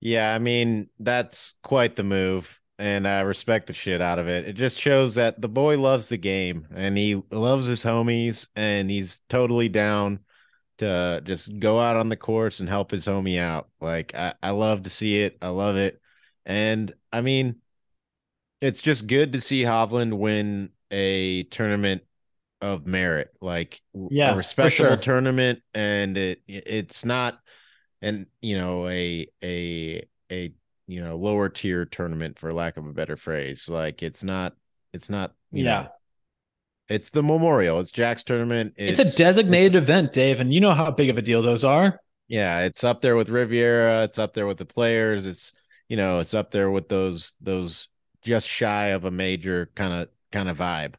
[0.00, 4.46] Yeah, I mean, that's quite the move and I respect the shit out of it.
[4.46, 8.90] It just shows that the boy loves the game and he loves his homies and
[8.90, 10.20] he's totally down
[10.78, 13.68] to just go out on the course and help his homie out.
[13.82, 15.36] Like I, I love to see it.
[15.42, 16.00] I love it.
[16.46, 17.56] And I mean,
[18.62, 22.00] it's just good to see Hovland win a tournament
[22.62, 24.96] of merit, like yeah, a respectable sure.
[24.96, 25.60] tournament.
[25.74, 27.40] And it it's not
[28.00, 30.02] and you know, a a
[30.32, 30.54] a
[30.90, 33.68] you know lower tier tournament for lack of a better phrase.
[33.68, 34.54] Like it's not
[34.92, 35.82] it's not yeah.
[35.82, 35.88] know,
[36.88, 40.60] it's the memorial it's jack's tournament it's, it's a designated it's, event dave and you
[40.60, 42.00] know how big of a deal those are.
[42.28, 45.52] Yeah it's up there with riviera it's up there with the players it's
[45.88, 47.88] you know it's up there with those those
[48.22, 50.94] just shy of a major kind of kind of vibe.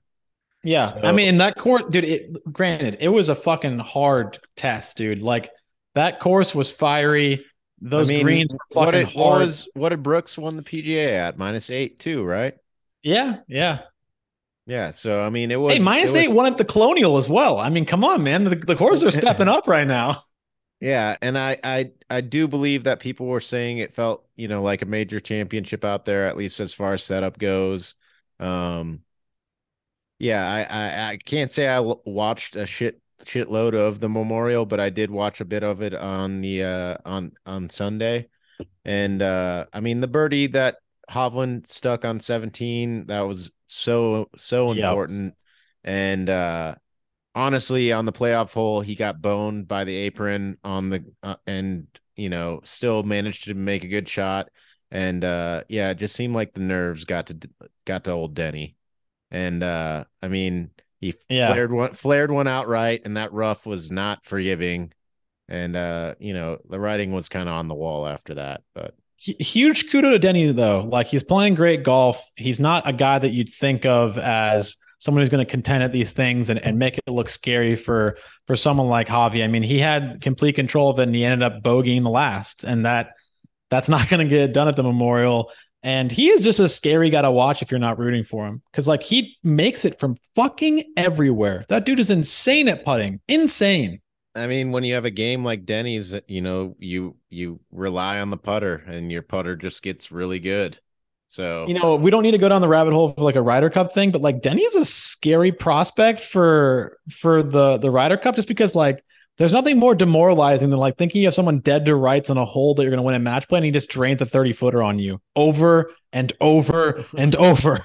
[0.64, 4.96] Yeah so, i mean that course dude it, granted it was a fucking hard test
[4.96, 5.22] dude.
[5.22, 5.52] Like
[5.96, 7.46] that course was fiery
[7.82, 11.08] those I mean, greens were what it, what was what did Brooks won the PGA
[11.08, 12.56] at minus eight too, right?
[13.02, 13.80] Yeah, yeah,
[14.68, 14.92] yeah.
[14.92, 17.58] So I mean, it was hey minus eight was, won at the Colonial as well.
[17.58, 20.24] I mean, come on, man, the, the courses are stepping up right now.
[20.80, 24.62] Yeah, and I I I do believe that people were saying it felt you know
[24.62, 27.96] like a major championship out there, at least as far as setup goes.
[28.40, 29.02] Um,
[30.20, 34.80] yeah, I I, I can't say I watched a shit shitload of the memorial, but
[34.80, 38.28] I did watch a bit of it on the uh on on Sunday.
[38.86, 40.78] And uh I mean the birdie that
[41.10, 45.36] Hovland stuck on 17, that was so so important.
[45.84, 45.94] Yep.
[45.94, 46.76] And uh
[47.36, 51.88] honestly on the playoff hole, he got boned by the apron on the uh, and
[52.16, 54.50] you know, still managed to make a good shot.
[54.92, 57.38] And uh yeah, it just seemed like the nerves got to
[57.86, 58.76] got to old Denny.
[59.32, 60.72] And uh I mean,
[61.02, 61.52] he yeah.
[61.52, 64.94] flared one flared one outright, and that rough was not forgiving.
[65.50, 68.62] And uh, you know, the writing was kind of on the wall after that.
[68.74, 70.88] But huge kudo to Denny though.
[70.90, 72.24] Like he's playing great golf.
[72.36, 75.92] He's not a guy that you'd think of as someone who's going to contend at
[75.92, 79.44] these things and, and make it look scary for for someone like Javi.
[79.44, 82.64] I mean, he had complete control of it and he ended up bogeying the last.
[82.64, 83.14] And that
[83.72, 85.52] that's not going to get done at the Memorial.
[85.84, 88.62] And he is just a scary guy to watch if you're not rooting for him.
[88.74, 91.66] Cause like he makes it from fucking everywhere.
[91.70, 93.20] That dude is insane at putting.
[93.28, 94.00] Insane.
[94.36, 98.30] I mean, when you have a game like Denny's, you know, you you rely on
[98.30, 100.80] the putter, and your putter just gets really good.
[101.28, 103.42] So you know, we don't need to go down the rabbit hole for like a
[103.42, 108.18] Ryder Cup thing, but like Denny is a scary prospect for for the the Ryder
[108.18, 109.04] Cup, just because like
[109.42, 112.46] there's nothing more demoralizing than like thinking you have someone dead to rights on a
[112.46, 114.54] hole that you're going to win a match play, and he just drains the 30
[114.54, 117.84] footer on you over and over and over.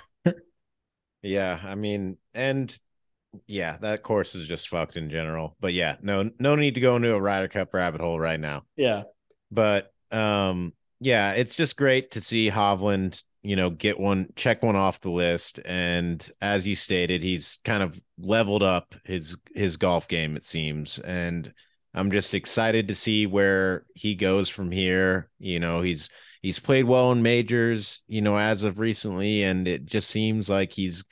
[1.22, 2.78] yeah, I mean, and
[3.46, 5.56] yeah, that course is just fucked in general.
[5.58, 8.64] But yeah, no, no need to go into a Ryder Cup rabbit hole right now.
[8.76, 9.04] Yeah,
[9.50, 14.76] but um, yeah, it's just great to see Hovland, you know, get one, check one
[14.76, 20.08] off the list, and as you stated, he's kind of leveled up his his golf
[20.08, 20.36] game.
[20.36, 21.52] It seems, and
[21.94, 25.30] I'm just excited to see where he goes from here.
[25.38, 26.08] You know, he's
[26.42, 30.72] he's played well in majors, you know, as of recently, and it just seems like
[30.72, 31.04] he's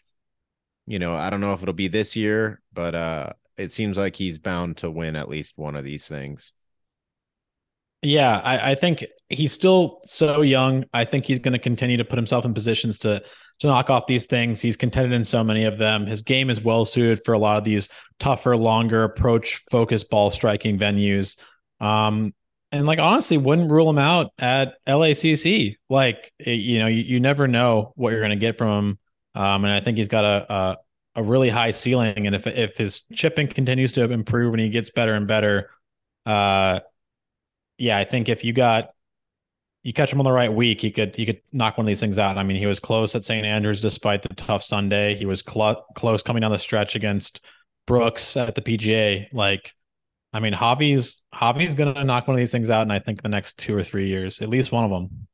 [0.86, 4.16] you know, I don't know if it'll be this year, but uh it seems like
[4.16, 6.52] he's bound to win at least one of these things.
[8.02, 9.04] Yeah, I, I think
[9.34, 10.84] he's still so young.
[10.92, 13.22] I think he's going to continue to put himself in positions to
[13.60, 14.60] to knock off these things.
[14.60, 16.06] He's contended in so many of them.
[16.06, 20.30] His game is well suited for a lot of these tougher, longer approach focused ball
[20.30, 21.36] striking venues.
[21.78, 22.34] Um,
[22.72, 25.76] and like honestly, wouldn't rule him out at LACC.
[25.88, 28.98] Like you know, you, you never know what you're going to get from him
[29.34, 30.76] um, and I think he's got a, a,
[31.16, 32.26] a really high ceiling.
[32.26, 35.70] And if if his chipping continues to improve and he gets better and better,
[36.24, 36.80] uh,
[37.78, 38.90] yeah, I think if you got
[39.84, 42.00] you catch him on the right week, he could he could knock one of these
[42.00, 42.38] things out.
[42.38, 43.44] I mean, he was close at St.
[43.44, 45.14] Andrews despite the tough Sunday.
[45.14, 47.44] He was cl- close coming down the stretch against
[47.86, 49.28] Brooks at the PGA.
[49.32, 49.72] Like,
[50.32, 53.28] I mean, Javi's Javi's gonna knock one of these things out, and I think the
[53.28, 55.28] next two or three years, at least one of them.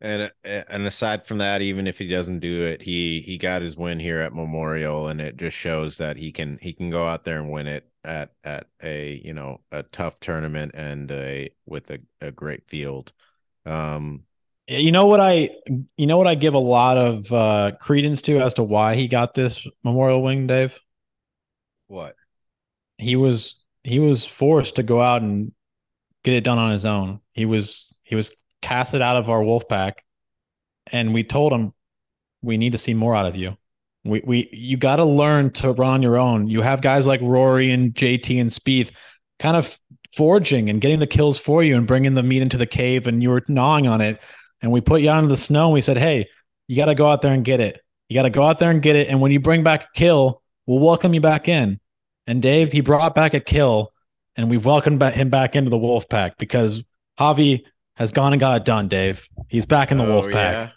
[0.00, 3.76] And and aside from that, even if he doesn't do it, he he got his
[3.76, 7.24] win here at Memorial, and it just shows that he can he can go out
[7.24, 11.90] there and win it at at a you know a tough tournament and a with
[11.90, 13.12] a, a great field.
[13.66, 14.24] Um,
[14.68, 15.50] you know what I
[15.96, 19.08] you know what I give a lot of uh, credence to as to why he
[19.08, 20.78] got this Memorial wing, Dave.
[21.88, 22.16] What
[22.98, 25.52] he was he was forced to go out and
[26.24, 27.20] get it done on his own.
[27.32, 30.04] He was he was casted out of our wolf pack
[30.92, 31.72] and we told him
[32.42, 33.56] we need to see more out of you
[34.04, 37.20] we we you got to learn to run on your own you have guys like
[37.20, 38.90] rory and jt and Spieth
[39.38, 39.78] kind of
[40.12, 43.22] forging and getting the kills for you and bringing the meat into the cave and
[43.22, 44.20] you were gnawing on it
[44.60, 46.28] and we put you out into the snow and we said hey
[46.68, 48.70] you got to go out there and get it you got to go out there
[48.70, 51.80] and get it and when you bring back a kill we'll welcome you back in
[52.26, 53.92] and dave he brought back a kill
[54.36, 56.82] and we've welcomed him back into the wolf pack because
[57.18, 57.64] javi
[57.96, 59.28] has gone and got it done, Dave.
[59.48, 60.34] He's back in the oh, wolf pack.
[60.34, 60.68] Yeah.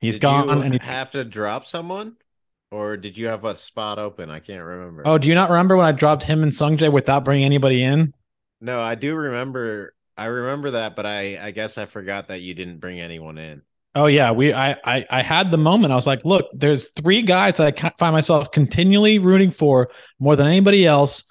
[0.00, 2.16] He's did gone and he's have to drop someone?
[2.70, 4.30] Or did you have a spot open?
[4.30, 5.02] I can't remember.
[5.04, 8.14] Oh, do you not remember when I dropped him and Sungjae without bringing anybody in?
[8.62, 9.94] No, I do remember.
[10.16, 13.62] I remember that, but I I guess I forgot that you didn't bring anyone in.
[13.94, 15.92] Oh yeah, we I I, I had the moment.
[15.92, 20.46] I was like, look, there's three guys I find myself continually rooting for more than
[20.46, 21.24] anybody else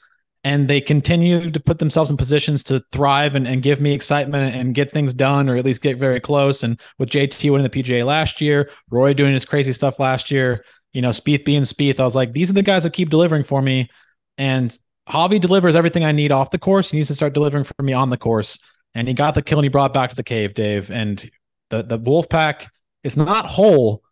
[0.44, 4.56] and they continue to put themselves in positions to thrive and, and give me excitement
[4.56, 6.64] and get things done or at least get very close.
[6.64, 10.66] And with JT winning the PGA last year, Roy doing his crazy stuff last year,
[10.94, 13.44] you know, Spieth being Spieth, I was like, these are the guys that keep delivering
[13.44, 13.90] for me.
[14.38, 14.78] And
[15.12, 16.92] Javi delivers everything I need off the course.
[16.92, 18.58] He needs to start delivering for me on the course.
[18.96, 20.92] And he got the kill and he brought back to the cave, Dave.
[20.92, 21.30] And
[21.70, 22.72] the the Wolf Pack
[23.04, 24.04] is not whole,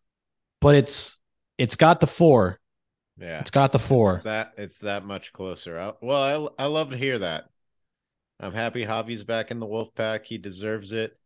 [0.61, 1.17] but it's
[1.57, 2.59] it's got the four
[3.19, 4.15] yeah, it's got the four.
[4.15, 5.77] It's that it's that much closer.
[5.77, 7.45] I, well, I I love to hear that.
[8.39, 10.25] I'm happy Javi's back in the wolf pack.
[10.25, 11.17] He deserves it.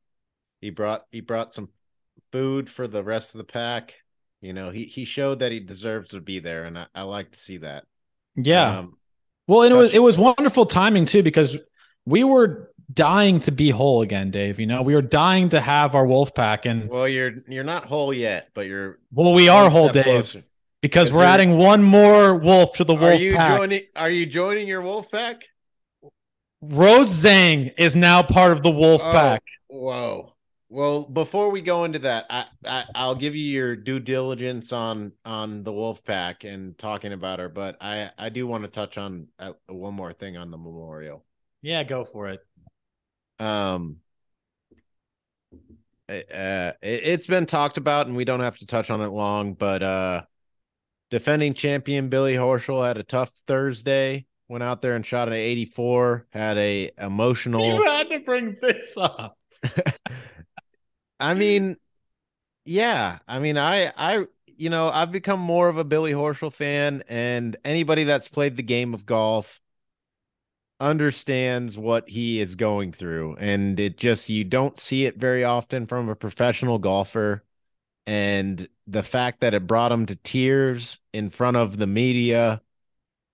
[0.60, 1.70] He brought he brought some
[2.32, 3.94] food for the rest of the pack.
[4.42, 7.32] You know, he he showed that he deserves to be there, and I, I like
[7.32, 7.86] to see that.
[8.36, 8.80] Yeah.
[8.80, 8.98] Um,
[9.48, 11.58] well, and it was it was wonderful timing too because
[12.06, 14.60] we were dying to be whole again, Dave.
[14.60, 17.86] You know, we were dying to have our wolf pack, and well, you're you're not
[17.86, 20.04] whole yet, but you're well, we are whole, Dave.
[20.04, 20.44] Closer
[20.84, 23.20] because we're adding one more wolf to the wolf pack.
[23.20, 23.58] are you pack.
[23.58, 25.44] Joining, are you joining your wolf pack?
[26.62, 29.44] Rose Zhang is now part of the wolf oh, pack.
[29.68, 30.33] Whoa.
[30.74, 35.12] Well, before we go into that, I, I will give you your due diligence on
[35.24, 38.98] on the wolf pack and talking about her, but I I do want to touch
[38.98, 41.24] on uh, one more thing on the memorial.
[41.62, 42.40] Yeah, go for it.
[43.38, 43.98] Um
[46.10, 49.54] uh, it, has been talked about and we don't have to touch on it long,
[49.54, 50.24] but uh
[51.12, 54.26] defending champion Billy Horschel had a tough Thursday.
[54.48, 56.26] Went out there and shot an 84.
[56.32, 57.64] Had a emotional.
[57.64, 59.38] You had to bring this up.
[61.24, 61.78] I mean,
[62.66, 63.20] yeah.
[63.28, 67.58] I mean, I, I, you know, I've become more of a Billy Horschel fan, and
[67.66, 69.62] anybody that's played the game of golf
[70.80, 75.86] understands what he is going through and it just you don't see it very often
[75.88, 77.44] from a professional golfer
[78.08, 82.62] and the fact that it brought him to tears in front of the media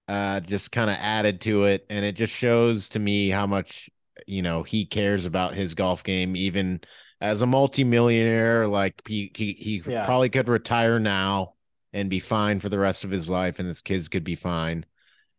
[0.09, 3.89] uh, just kind of added to it and it just shows to me how much
[4.27, 6.81] you know he cares about his golf game even
[7.21, 10.05] as a multimillionaire like he he, he yeah.
[10.05, 11.53] probably could retire now
[11.93, 14.85] and be fine for the rest of his life and his kids could be fine.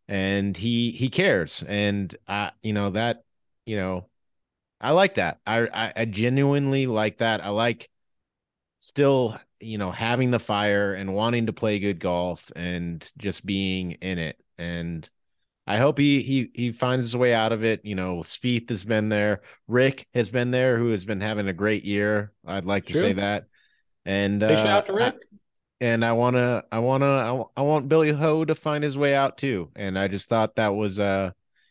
[0.09, 1.63] And he he cares.
[1.67, 3.25] And i you know that
[3.65, 4.09] you know
[4.81, 5.41] i like that.
[5.47, 7.45] I, I i genuinely like that.
[7.45, 7.89] I like
[8.79, 13.93] still you know having the fire and wanting to play good golf and just being
[13.93, 14.39] in it.
[14.59, 15.09] And
[15.71, 17.85] I hope he he he finds his way out of it.
[17.85, 21.53] You know, Spieth has been there, Rick has been there, who has been having a
[21.53, 22.33] great year.
[22.45, 23.03] I'd like to True.
[23.03, 23.45] say that.
[24.05, 25.15] And uh, shout out to Rick.
[25.15, 25.37] I,
[25.81, 29.71] and I wanna, I wanna, I want Billy Ho to find his way out too.
[29.77, 31.31] And I just thought that was uh,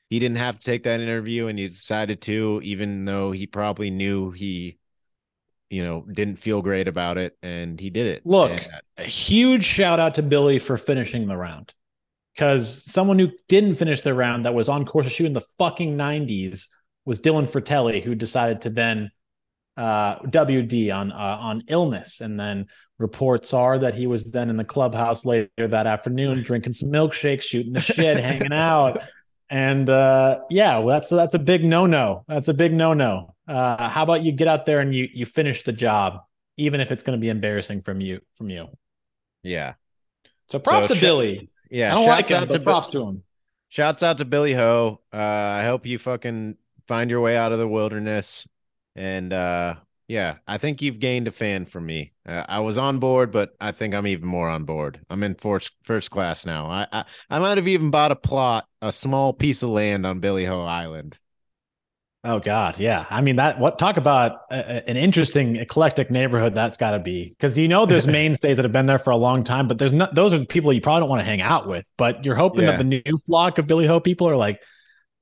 [0.09, 3.91] he didn't have to take that interview, and he decided to, even though he probably
[3.91, 4.77] knew he
[5.69, 8.25] you know, didn't feel great about it, and he did it.
[8.25, 11.73] Look, and, a huge shout out to Billy for finishing the round
[12.39, 15.45] because someone who didn't finish the round that was on course to shoot in the
[15.57, 16.67] fucking 90s
[17.03, 19.11] was Dylan Frittelli, who decided to then
[19.75, 22.67] uh, WD on uh, on illness, and then
[22.97, 27.41] reports are that he was then in the clubhouse later that afternoon drinking some milkshakes,
[27.41, 28.99] shooting the shit, hanging out,
[29.49, 32.23] and uh, yeah, well, that's that's a big no no.
[32.29, 33.35] That's a big no no.
[33.49, 36.21] Uh, how about you get out there and you you finish the job,
[36.55, 38.69] even if it's going to be embarrassing from you from you.
[39.43, 39.73] Yeah.
[40.47, 41.49] So props so, to Billy.
[41.69, 43.23] Yeah, I don't like him, but props to him.
[43.69, 45.01] Shouts out to Billy Ho.
[45.13, 46.57] Uh, I hope you fucking
[46.87, 48.47] find your way out of the wilderness.
[48.95, 49.75] And uh,
[50.07, 52.13] yeah, I think you've gained a fan from me.
[52.27, 54.99] Uh, I was on board, but I think I'm even more on board.
[55.09, 56.65] I'm in first first class now.
[56.65, 60.19] I, I I might have even bought a plot, a small piece of land on
[60.19, 61.17] Billy Ho Island.
[62.23, 63.05] Oh God, yeah.
[63.09, 63.59] I mean that.
[63.59, 67.85] What talk about a, an interesting eclectic neighborhood that's got to be because you know
[67.85, 70.15] there's mainstays that have been there for a long time, but there's not.
[70.15, 71.89] Those are the people you probably don't want to hang out with.
[71.95, 72.71] But you're hoping yeah.
[72.71, 74.61] that the new flock of Billy Ho people are like,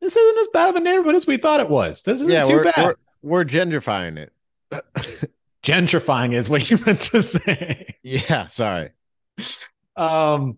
[0.02, 2.02] this isn't as bad of a neighborhood as we thought it was.
[2.02, 2.86] This isn't yeah, too we're, bad.
[2.86, 4.34] We're, we're gentrifying it.
[5.64, 7.96] gentrifying is what you meant to say.
[8.02, 8.90] Yeah, sorry.
[9.96, 10.58] Um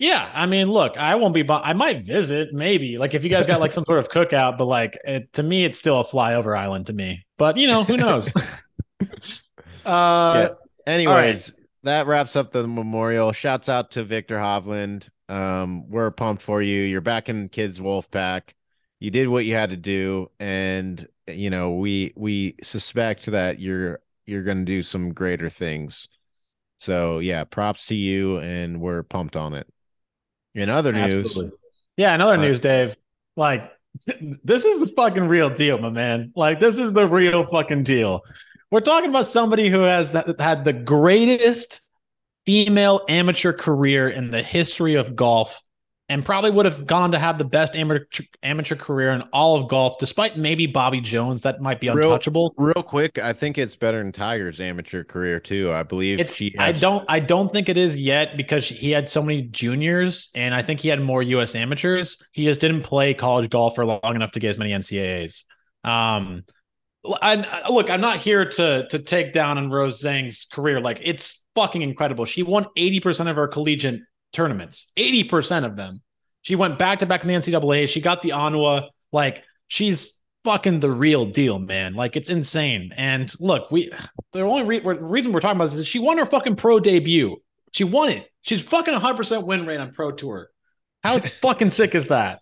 [0.00, 1.44] yeah, I mean, look, I won't be.
[1.46, 2.96] I might visit, maybe.
[2.96, 5.66] Like if you guys got like some sort of cookout, but like it, to me,
[5.66, 7.26] it's still a flyover island to me.
[7.36, 8.32] But you know, who knows?
[9.00, 9.04] uh,
[9.84, 10.48] yeah.
[10.86, 11.66] Anyways, right.
[11.82, 13.32] that wraps up the memorial.
[13.32, 15.06] Shouts out to Viktor Hovland.
[15.28, 16.80] Um, we're pumped for you.
[16.80, 18.54] You're back in Kids Wolf Pack.
[19.00, 24.00] You did what you had to do, and you know we we suspect that you're
[24.24, 26.08] you're going to do some greater things.
[26.78, 29.66] So yeah, props to you, and we're pumped on it.
[30.54, 31.56] In other news, Absolutely.
[31.96, 32.96] yeah, in other uh, news, Dave,
[33.36, 33.70] like
[34.44, 36.32] this is a fucking real deal, my man.
[36.34, 38.22] Like this is the real fucking deal.
[38.70, 41.80] We're talking about somebody who has had the greatest
[42.46, 45.60] female amateur career in the history of golf
[46.10, 49.68] and probably would have gone to have the best amateur amateur career in all of
[49.68, 51.42] golf, despite maybe Bobby Jones.
[51.42, 52.52] That might be untouchable.
[52.58, 55.72] Real, real quick, I think it's better than Tiger's amateur career too.
[55.72, 56.36] I believe it's.
[56.36, 56.52] Has...
[56.58, 57.04] I don't.
[57.08, 60.80] I don't think it is yet because he had so many juniors, and I think
[60.80, 61.54] he had more U.S.
[61.54, 62.18] amateurs.
[62.32, 65.46] He just didn't play college golf for long enough to get as many NCAA's.
[65.84, 66.42] Um,
[67.22, 70.80] I, look, I'm not here to to take down on Rose Zhang's career.
[70.80, 72.24] Like it's fucking incredible.
[72.24, 74.00] She won 80% of her collegiate
[74.32, 76.02] tournaments, 80% of them.
[76.42, 77.88] She went back to back in the NCAA.
[77.88, 78.88] She got the ANWA.
[79.12, 81.94] Like she's fucking the real deal, man.
[81.94, 82.92] Like it's insane.
[82.96, 83.92] And look, we
[84.32, 87.36] the only re- reason we're talking about this is she won her fucking pro debut.
[87.72, 88.30] She won it.
[88.42, 90.50] She's fucking 100% win rate on pro tour.
[91.02, 92.40] How fucking sick is that?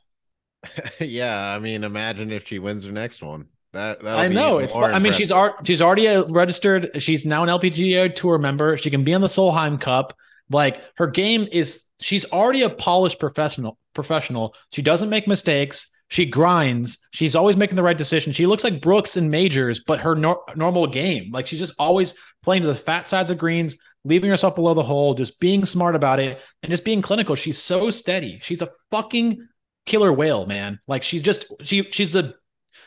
[1.00, 3.46] yeah, I mean, imagine if she wins her next one.
[3.72, 4.74] That that I know it's.
[4.74, 7.02] I mean, she's ar- she's already uh, registered.
[7.02, 8.76] She's now an LPGA tour member.
[8.78, 10.16] She can be on the Solheim Cup.
[10.50, 14.54] Like her game is she's already a polished professional professional.
[14.72, 15.88] She doesn't make mistakes.
[16.10, 16.98] She grinds.
[17.12, 18.32] She's always making the right decision.
[18.32, 21.30] She looks like Brooks in majors, but her nor- normal game.
[21.32, 24.82] Like she's just always playing to the fat sides of greens, leaving herself below the
[24.82, 27.34] hole, just being smart about it and just being clinical.
[27.34, 28.38] She's so steady.
[28.42, 29.46] She's a fucking
[29.84, 30.78] killer whale, man.
[30.86, 32.34] Like she's just she she's a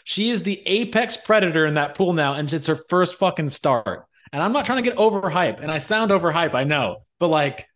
[0.03, 4.05] she is the apex predator in that pool now, and it's her first fucking start.
[4.33, 7.03] And I'm not trying to get overhype, and I sound overhype, I know.
[7.21, 7.67] But like,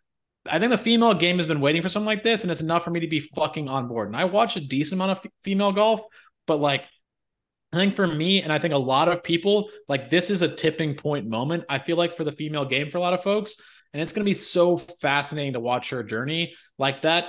[0.50, 2.84] I think the female game has been waiting for something like this, and it's enough
[2.84, 4.08] for me to be fucking on board.
[4.08, 6.02] And I watch a decent amount of f- female golf,
[6.48, 6.84] but like,
[7.72, 10.54] I think for me, and I think a lot of people, like, this is a
[10.54, 11.66] tipping point moment.
[11.70, 13.58] I feel like for the female game for a lot of folks,
[13.94, 16.56] and it's going to be so fascinating to watch her journey.
[16.80, 17.26] Like that,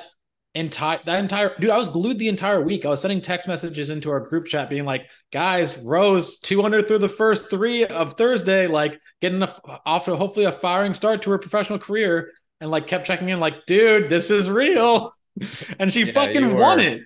[0.56, 2.84] entire that entire dude i was glued the entire week.
[2.84, 6.98] I was sending text messages into our group chat being like guys rose 200 through
[6.98, 9.54] the first three of thursday like getting a,
[9.84, 13.38] off to hopefully a firing start to her professional career and like kept checking in
[13.38, 15.12] like dude this is real.
[15.78, 17.02] And she yeah, fucking won it.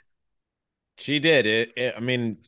[0.98, 1.46] She did.
[1.46, 2.38] It, it, i mean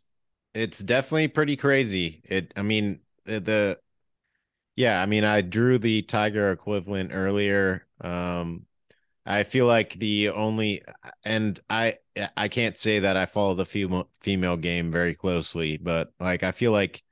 [0.55, 2.23] it's definitely pretty crazy.
[2.25, 3.79] It i mean the, the
[4.77, 8.65] yeah i mean i drew the tiger equivalent earlier um
[9.25, 10.83] I feel like the only
[11.25, 11.95] and I
[12.37, 16.53] I can't say that I follow the female female game very closely, but like I
[16.53, 17.03] feel like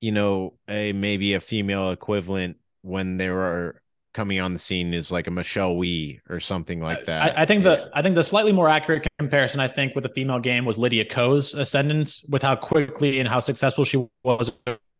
[0.00, 3.82] you know a maybe a female equivalent when they were
[4.14, 7.36] coming on the scene is like a Michelle Wie or something like that.
[7.36, 10.10] I, I think the I think the slightly more accurate comparison I think with the
[10.10, 14.50] female game was Lydia Ko's ascendance with how quickly and how successful she was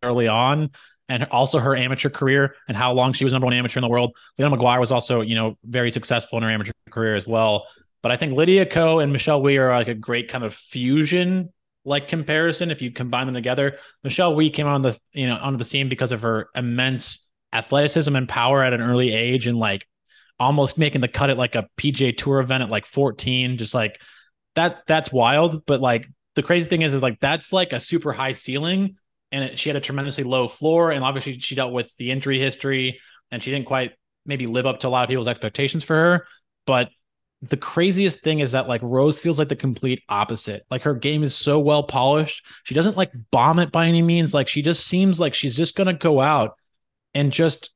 [0.02, 0.70] early on
[1.12, 3.88] and also her amateur career and how long she was number one amateur in the
[3.88, 4.16] world.
[4.38, 7.66] Leona Maguire was also, you know, very successful in her amateur career as well.
[8.02, 11.52] But I think Lydia Ko and Michelle Wie are like a great kind of fusion
[11.84, 13.76] like comparison if you combine them together.
[14.02, 18.16] Michelle Wie came on the, you know, onto the scene because of her immense athleticism
[18.16, 19.86] and power at an early age and like
[20.40, 23.58] almost making the cut at like a PGA tour event at like 14.
[23.58, 24.00] Just like
[24.54, 25.66] that, that's wild.
[25.66, 28.96] But like the crazy thing is, is like that's like a super high ceiling
[29.32, 30.92] and it, she had a tremendously low floor.
[30.92, 33.92] And obviously, she dealt with the injury history, and she didn't quite
[34.24, 36.26] maybe live up to a lot of people's expectations for her.
[36.66, 36.90] But
[37.42, 40.64] the craziest thing is that like Rose feels like the complete opposite.
[40.70, 42.46] Like her game is so well polished.
[42.62, 44.32] She doesn't like bomb it by any means.
[44.32, 46.56] Like she just seems like she's just gonna go out
[47.14, 47.70] and just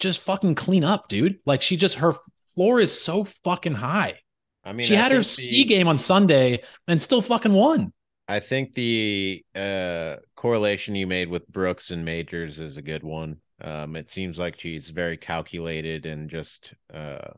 [0.00, 1.38] just fucking clean up, dude.
[1.46, 2.14] Like she just her
[2.56, 4.18] floor is so fucking high.
[4.64, 5.24] I mean, she I had her the...
[5.24, 7.92] C game on Sunday and still fucking won.
[8.26, 13.38] I think the uh, correlation you made with Brooks and Majors is a good one.
[13.60, 17.30] Um, it seems like she's very calculated and just uh,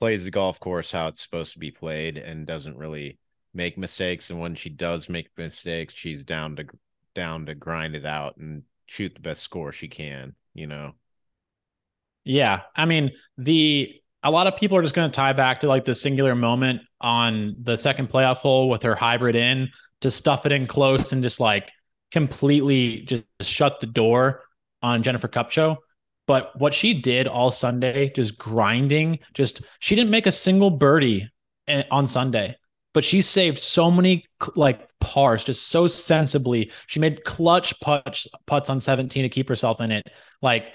[0.00, 3.18] plays the golf course how it's supposed to be played and doesn't really
[3.54, 4.30] make mistakes.
[4.30, 6.64] And when she does make mistakes, she's down to
[7.14, 10.34] down to grind it out and shoot the best score she can.
[10.54, 10.94] You know.
[12.24, 15.68] Yeah, I mean the a lot of people are just going to tie back to
[15.68, 19.68] like the singular moment on the second playoff hole with her hybrid in
[20.00, 21.70] to stuff it in close and just like
[22.12, 24.42] completely just shut the door
[24.82, 25.78] on Jennifer Kupcho.
[26.26, 31.28] But what she did all Sunday, just grinding, just she didn't make a single birdie
[31.66, 32.56] eh, on Sunday,
[32.94, 36.70] but she saved so many like pars just so sensibly.
[36.86, 40.04] She made clutch putts putts on 17 to keep herself in it.
[40.40, 40.72] Like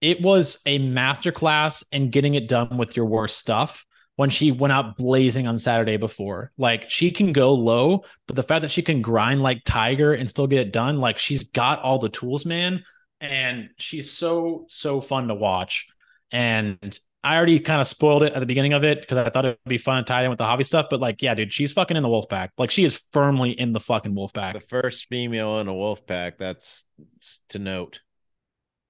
[0.00, 3.84] it was a masterclass in getting it done with your worst stuff
[4.16, 6.52] when she went out blazing on Saturday before.
[6.56, 10.30] Like she can go low, but the fact that she can grind like Tiger and
[10.30, 12.84] still get it done, like she's got all the tools, man.
[13.20, 15.86] And she's so, so fun to watch.
[16.30, 19.46] And I already kind of spoiled it at the beginning of it because I thought
[19.46, 20.86] it would be fun to tie in with the hobby stuff.
[20.90, 22.52] But like, yeah, dude, she's fucking in the wolf pack.
[22.58, 24.54] Like she is firmly in the fucking wolf pack.
[24.54, 26.36] The first female in a wolf pack.
[26.38, 26.84] That's
[27.48, 28.00] to note.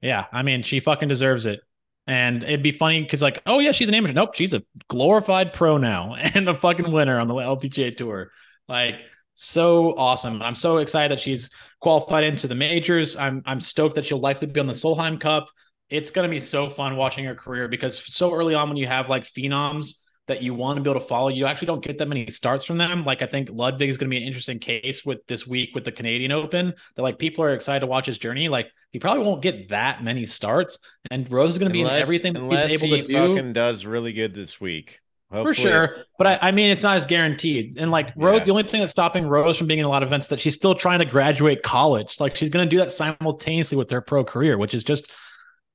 [0.03, 1.61] Yeah, I mean, she fucking deserves it.
[2.07, 4.13] And it'd be funny because, like, oh yeah, she's an amateur.
[4.13, 8.31] Nope, she's a glorified pro now and a fucking winner on the LPGA tour.
[8.69, 8.97] Like,
[9.35, 10.43] so awesome.
[10.43, 11.51] I'm so excited that she's
[11.81, 13.17] qualified into the majors.
[13.17, 15.49] I'm I'm stoked that she'll likely be on the Solheim Cup.
[15.91, 19.09] It's gonna be so fun watching her career because so early on when you have
[19.09, 21.29] like phenoms that you want to be able to follow.
[21.29, 23.05] You actually don't get that many starts from them.
[23.05, 25.85] Like I think Ludvig is going to be an interesting case with this week with
[25.85, 26.73] the Canadian Open.
[26.95, 28.49] That like people are excited to watch his journey.
[28.49, 30.79] Like he probably won't get that many starts,
[31.11, 33.35] and Rose is going to be unless, in everything that he's able he to do.
[33.35, 35.01] Fucking does really good this week.
[35.31, 35.55] Hopefully.
[35.55, 35.97] For sure.
[36.17, 37.77] But I, I, mean, it's not as guaranteed.
[37.77, 38.45] And like Rose, yeah.
[38.45, 40.55] the only thing that's stopping Rose from being in a lot of events that she's
[40.55, 42.21] still trying to graduate college.
[42.21, 45.11] Like she's going to do that simultaneously with her pro career, which is just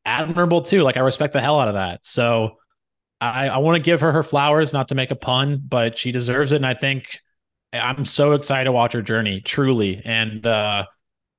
[0.05, 0.83] admirable too.
[0.83, 2.05] Like I respect the hell out of that.
[2.05, 2.57] So
[3.21, 6.11] I, I want to give her her flowers, not to make a pun, but she
[6.11, 6.57] deserves it.
[6.57, 7.19] And I think
[7.73, 10.01] I'm so excited to watch her journey, truly.
[10.03, 10.85] And, uh,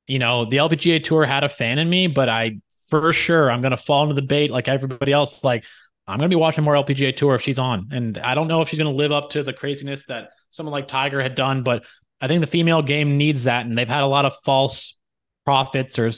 [0.07, 3.61] you know, the LPGA tour had a fan in me, but I for sure I'm
[3.61, 5.43] going to fall into the bait like everybody else.
[5.43, 5.65] Like,
[6.07, 7.89] I'm going to be watching more LPGA tour if she's on.
[7.93, 10.73] And I don't know if she's going to live up to the craziness that someone
[10.73, 11.85] like Tiger had done, but
[12.21, 13.65] I think the female game needs that.
[13.65, 14.99] And they've had a lot of false
[15.45, 16.11] prophets or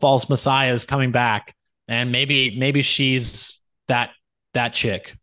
[0.00, 1.54] false messiahs coming back.
[1.88, 4.10] And maybe, maybe she's that
[4.54, 5.16] that chick.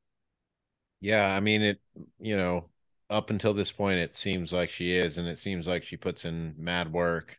[1.02, 1.82] Yeah, I mean it.
[2.20, 2.70] You know,
[3.10, 6.26] up until this point, it seems like she is, and it seems like she puts
[6.26, 7.38] in mad work.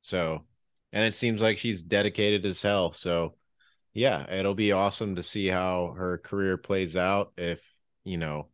[0.00, 0.44] So,
[0.92, 2.92] and it seems like she's dedicated as hell.
[2.92, 3.34] So,
[3.94, 7.32] yeah, it'll be awesome to see how her career plays out.
[7.36, 7.60] If
[8.04, 8.48] you know,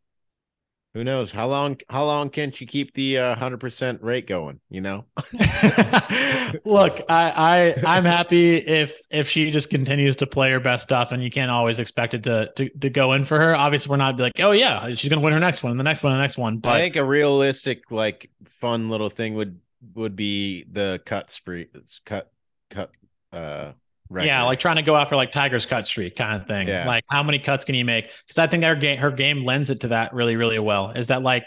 [0.96, 1.30] who knows?
[1.30, 5.04] How long how long can she keep the uh, 100% rate going you know?
[6.64, 11.12] Look I, I i'm happy if if she just continues to play her best stuff
[11.12, 13.54] and you can't always expect it to to, to go in for her.
[13.54, 16.02] Obviously we're not like oh yeah she's gonna win her next one and the next
[16.02, 19.60] one and the next one but i think a realistic like fun little thing would
[19.94, 21.66] would be the cut spree
[22.06, 22.32] cut
[22.70, 22.90] cut
[23.34, 23.72] uh
[24.08, 24.26] Record.
[24.26, 26.68] Yeah, like trying to go after like Tiger's cut streak kind of thing.
[26.68, 26.86] Yeah.
[26.86, 28.10] Like how many cuts can you make?
[28.26, 30.90] Because I think her game her game lends it to that really, really well.
[30.90, 31.44] Is that like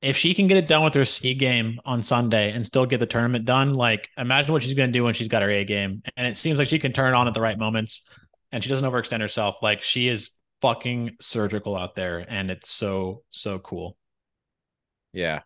[0.00, 3.00] if she can get it done with her C game on Sunday and still get
[3.00, 6.02] the tournament done, like imagine what she's gonna do when she's got her A game.
[6.16, 8.08] And it seems like she can turn on at the right moments
[8.50, 9.62] and she doesn't overextend herself.
[9.62, 10.30] Like she is
[10.62, 13.96] fucking surgical out there and it's so, so cool.
[15.12, 15.40] Yeah.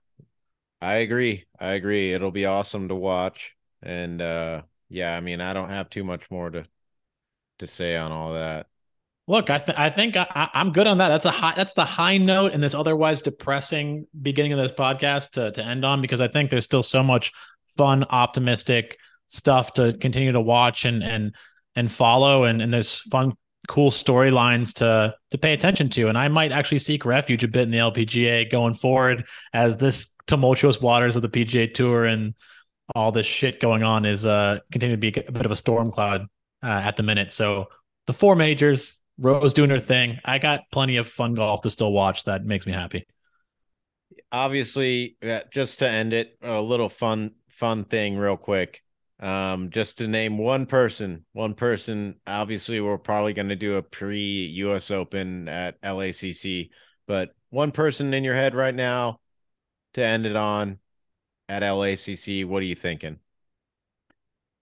[0.80, 1.46] I agree.
[1.58, 2.12] I agree.
[2.12, 3.56] It'll be awesome to watch.
[3.82, 6.64] And uh yeah, I mean, I don't have too much more to
[7.60, 8.66] to say on all that.
[9.26, 11.08] Look, I, th- I think I, am good on that.
[11.08, 11.54] That's a high.
[11.56, 15.84] That's the high note in this otherwise depressing beginning of this podcast to to end
[15.84, 17.32] on because I think there's still so much
[17.76, 18.98] fun, optimistic
[19.28, 21.34] stuff to continue to watch and and
[21.74, 23.32] and follow, and and there's fun,
[23.66, 26.08] cool storylines to to pay attention to.
[26.08, 29.24] And I might actually seek refuge a bit in the LPGA going forward
[29.54, 32.34] as this tumultuous waters of the PGA Tour and
[32.94, 35.90] all this shit going on is uh continuing to be a bit of a storm
[35.90, 36.26] cloud
[36.62, 37.32] uh, at the minute.
[37.32, 37.66] So
[38.06, 40.18] the four majors, Rose doing her thing.
[40.24, 42.24] I got plenty of fun golf to still watch.
[42.24, 43.06] That makes me happy.
[44.32, 45.16] Obviously,
[45.52, 48.82] just to end it, a little fun fun thing, real quick.
[49.20, 52.16] Um, just to name one person, one person.
[52.26, 54.90] Obviously, we're probably going to do a pre U.S.
[54.90, 56.70] Open at LACC,
[57.06, 59.20] but one person in your head right now
[59.94, 60.78] to end it on
[61.48, 62.46] at LACC.
[62.46, 63.18] What are you thinking?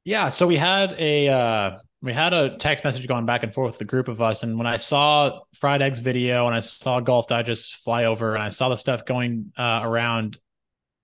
[0.05, 3.73] Yeah, so we had a uh, we had a text message going back and forth
[3.73, 7.01] with the group of us, and when I saw Fried Eggs video and I saw
[7.01, 10.39] Golf Digest fly over and I saw the stuff going uh, around,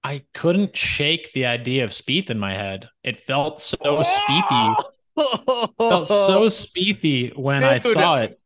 [0.03, 2.89] I couldn't shake the idea of Spieth in my head.
[3.05, 4.75] It felt so Spiethy.
[5.79, 8.41] felt so Spiethy when Dude, I saw it.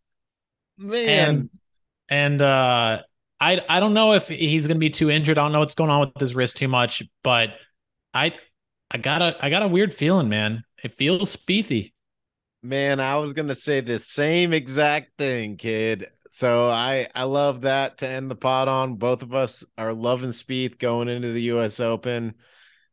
[0.77, 1.09] Man.
[1.09, 1.51] And
[2.09, 3.03] and uh
[3.43, 5.36] I I don't know if he's going to be too injured.
[5.36, 7.51] I don't know what's going on with his wrist too much, but
[8.14, 8.35] I
[8.89, 10.62] I got a I got a weird feeling, man.
[10.82, 11.93] It feels Spiethy.
[12.62, 16.06] Man, I was gonna say the same exact thing, kid.
[16.31, 18.94] So I I love that to end the pod on.
[18.94, 21.81] Both of us are loving Spieth going into the U.S.
[21.81, 22.35] Open.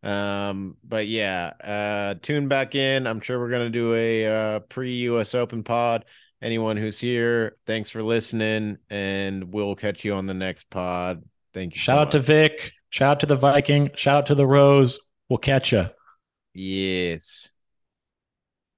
[0.02, 3.06] Um, but yeah, uh, tune back in.
[3.06, 5.36] I'm sure we're gonna do a uh, pre U.S.
[5.36, 6.06] Open pod
[6.42, 11.24] anyone who's here, thanks for listening, and we'll catch you on the next pod.
[11.54, 11.80] Thank you.
[11.80, 12.72] Shout so out to Vic.
[12.90, 13.92] Shout out to the Viking.
[13.96, 15.00] Shout out to the Rose.
[15.30, 15.88] We'll catch you.
[16.54, 17.52] Yes.